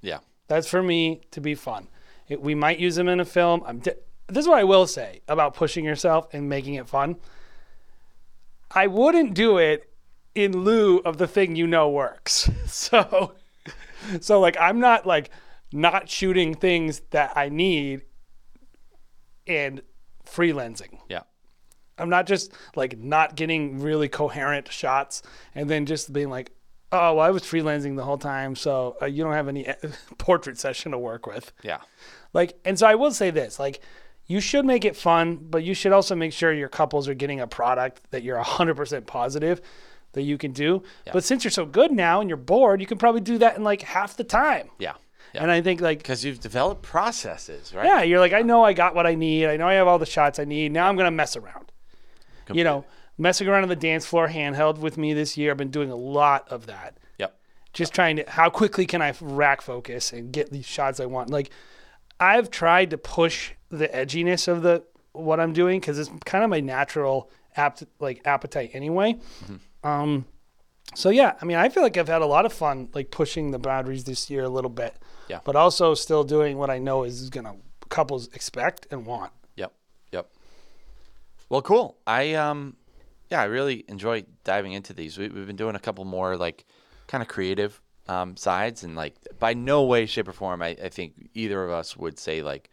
[0.00, 0.18] Yeah.
[0.48, 1.88] That's for me to be fun.
[2.28, 3.62] It, we might use them in a film.
[3.64, 3.92] I'm di-
[4.26, 7.16] this is what I will say about pushing yourself and making it fun.
[8.74, 9.90] I wouldn't do it
[10.34, 12.50] in lieu of the thing you know works.
[12.66, 13.34] So,
[14.20, 15.30] so like I'm not like
[15.72, 18.02] not shooting things that I need
[19.46, 19.80] and
[20.26, 20.98] freelensing.
[21.08, 21.22] Yeah.
[21.98, 25.22] I'm not just like not getting really coherent shots
[25.54, 26.50] and then just being like,
[26.92, 29.66] oh, well, I was freelensing the whole time, so uh, you don't have any
[30.18, 31.52] portrait session to work with.
[31.62, 31.80] Yeah.
[32.32, 33.80] Like, and so I will say this, like,
[34.26, 37.40] you should make it fun, but you should also make sure your couples are getting
[37.40, 39.60] a product that you're 100% positive
[40.12, 40.82] that you can do.
[41.12, 43.64] But since you're so good now and you're bored, you can probably do that in
[43.64, 44.70] like half the time.
[44.78, 44.94] Yeah.
[45.34, 45.42] Yeah.
[45.42, 47.84] And I think like Because you've developed processes, right?
[47.84, 49.46] yeah, you're like, I know I got what I need.
[49.46, 50.70] I know I have all the shots I need.
[50.72, 51.72] Now I'm gonna mess around.
[52.52, 52.84] You know,
[53.18, 55.50] messing around on the dance floor handheld with me this year.
[55.50, 56.98] I've been doing a lot of that.
[57.18, 57.36] Yep.
[57.72, 61.30] Just trying to, how quickly can I rack focus and get these shots I want?
[61.30, 61.50] Like,
[62.20, 66.50] I've tried to push the edginess of the what I'm doing because it's kind of
[66.50, 69.18] my natural apt like appetite anyway.
[69.82, 70.24] Um,
[70.94, 73.50] so yeah, I mean, I feel like I've had a lot of fun like pushing
[73.50, 74.96] the boundaries this year a little bit.
[75.28, 75.40] Yeah.
[75.44, 77.56] But also still doing what I know is gonna
[77.88, 79.32] couples expect and want.
[79.56, 79.72] Yep.
[80.12, 80.30] Yep.
[81.48, 81.96] Well, cool.
[82.06, 82.76] I um,
[83.30, 85.18] yeah, I really enjoy diving into these.
[85.18, 86.64] We, we've been doing a couple more like
[87.06, 90.88] kind of creative um, sides, and like by no way, shape, or form, I, I
[90.88, 92.70] think either of us would say like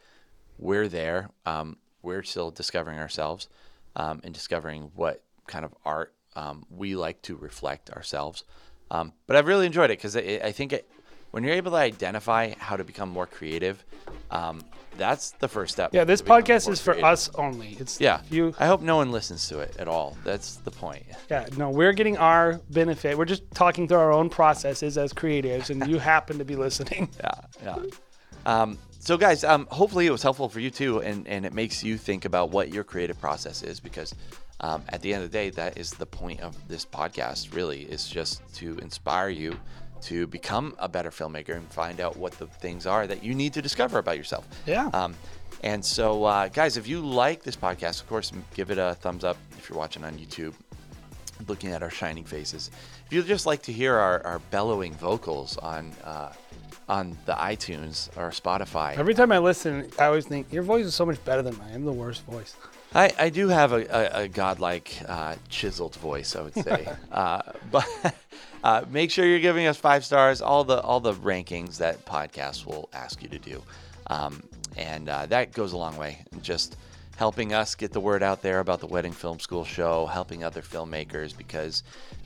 [0.58, 1.30] we're there.
[1.46, 3.48] Um, we're still discovering ourselves
[3.96, 8.44] um, and discovering what kind of art um, we like to reflect ourselves.
[8.90, 10.90] Um, but I've really enjoyed it because I, I think it,
[11.32, 13.86] when you're able to identify how to become more creative,
[14.32, 14.64] um,
[14.98, 15.94] that's the first step.
[15.94, 17.06] Yeah, this podcast is for creative.
[17.12, 17.78] us only.
[17.80, 18.22] It's Yeah.
[18.30, 18.54] you.
[18.60, 20.18] I hope no one listens to it at all.
[20.24, 21.04] That's the point.
[21.30, 23.18] Yeah, no, we're getting our benefit.
[23.18, 27.10] We're just talking through our own processes as creatives, and you happen to be listening.
[27.20, 27.32] Yeah.
[27.64, 27.76] Yeah.
[28.46, 31.84] Um, so, guys, um, hopefully it was helpful for you too, and, and it makes
[31.84, 34.14] you think about what your creative process is because
[34.60, 37.82] um, at the end of the day, that is the point of this podcast, really,
[37.84, 39.58] is just to inspire you
[40.04, 43.54] to become a better filmmaker and find out what the things are that you need
[43.54, 44.48] to discover about yourself.
[44.66, 44.90] Yeah.
[44.94, 45.16] Um,
[45.64, 49.24] and so, uh, guys, if you like this podcast, of course, give it a thumbs
[49.24, 50.54] up if you're watching on YouTube
[51.48, 52.72] looking at our shining faces.
[53.06, 56.34] If you'd just like to hear our, our bellowing vocals on uh,
[56.90, 60.94] on the iTunes or Spotify, Every time I listen, I always think your voice is
[60.94, 61.72] so much better than mine.
[61.74, 62.56] I'm the worst voice.
[62.94, 66.90] I, I do have a, a, a godlike, uh, chiseled voice, I would say.
[67.12, 67.42] uh,
[67.72, 67.88] but
[68.64, 70.42] uh, make sure you're giving us five stars.
[70.42, 73.62] All the all the rankings that podcasts will ask you to do,
[74.08, 74.44] um,
[74.78, 76.24] and uh, that goes a long way.
[76.42, 76.78] Just
[77.18, 80.62] helping us get the word out there about the Wedding Film School show, helping other
[80.62, 81.84] filmmakers because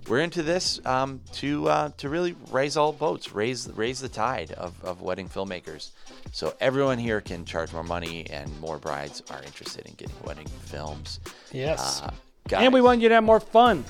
[0.08, 4.52] we're into this um, to uh, to really raise all boats, raise raise the tide
[4.54, 5.90] of, of wedding filmmakers.
[6.32, 10.48] So everyone here can charge more money, and more brides are interested in getting wedding
[10.48, 11.20] films.
[11.52, 12.02] Yes.
[12.02, 12.12] Uh,
[12.56, 13.84] and we want you to have more fun.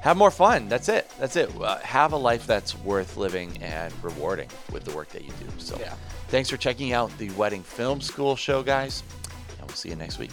[0.00, 0.68] Have more fun.
[0.68, 1.10] That's it.
[1.18, 1.50] That's it.
[1.60, 5.46] Uh, have a life that's worth living and rewarding with the work that you do.
[5.58, 5.94] So, Yeah.
[6.28, 9.02] thanks for checking out the Wedding Film School show, guys,
[9.58, 10.30] and we'll see you next week.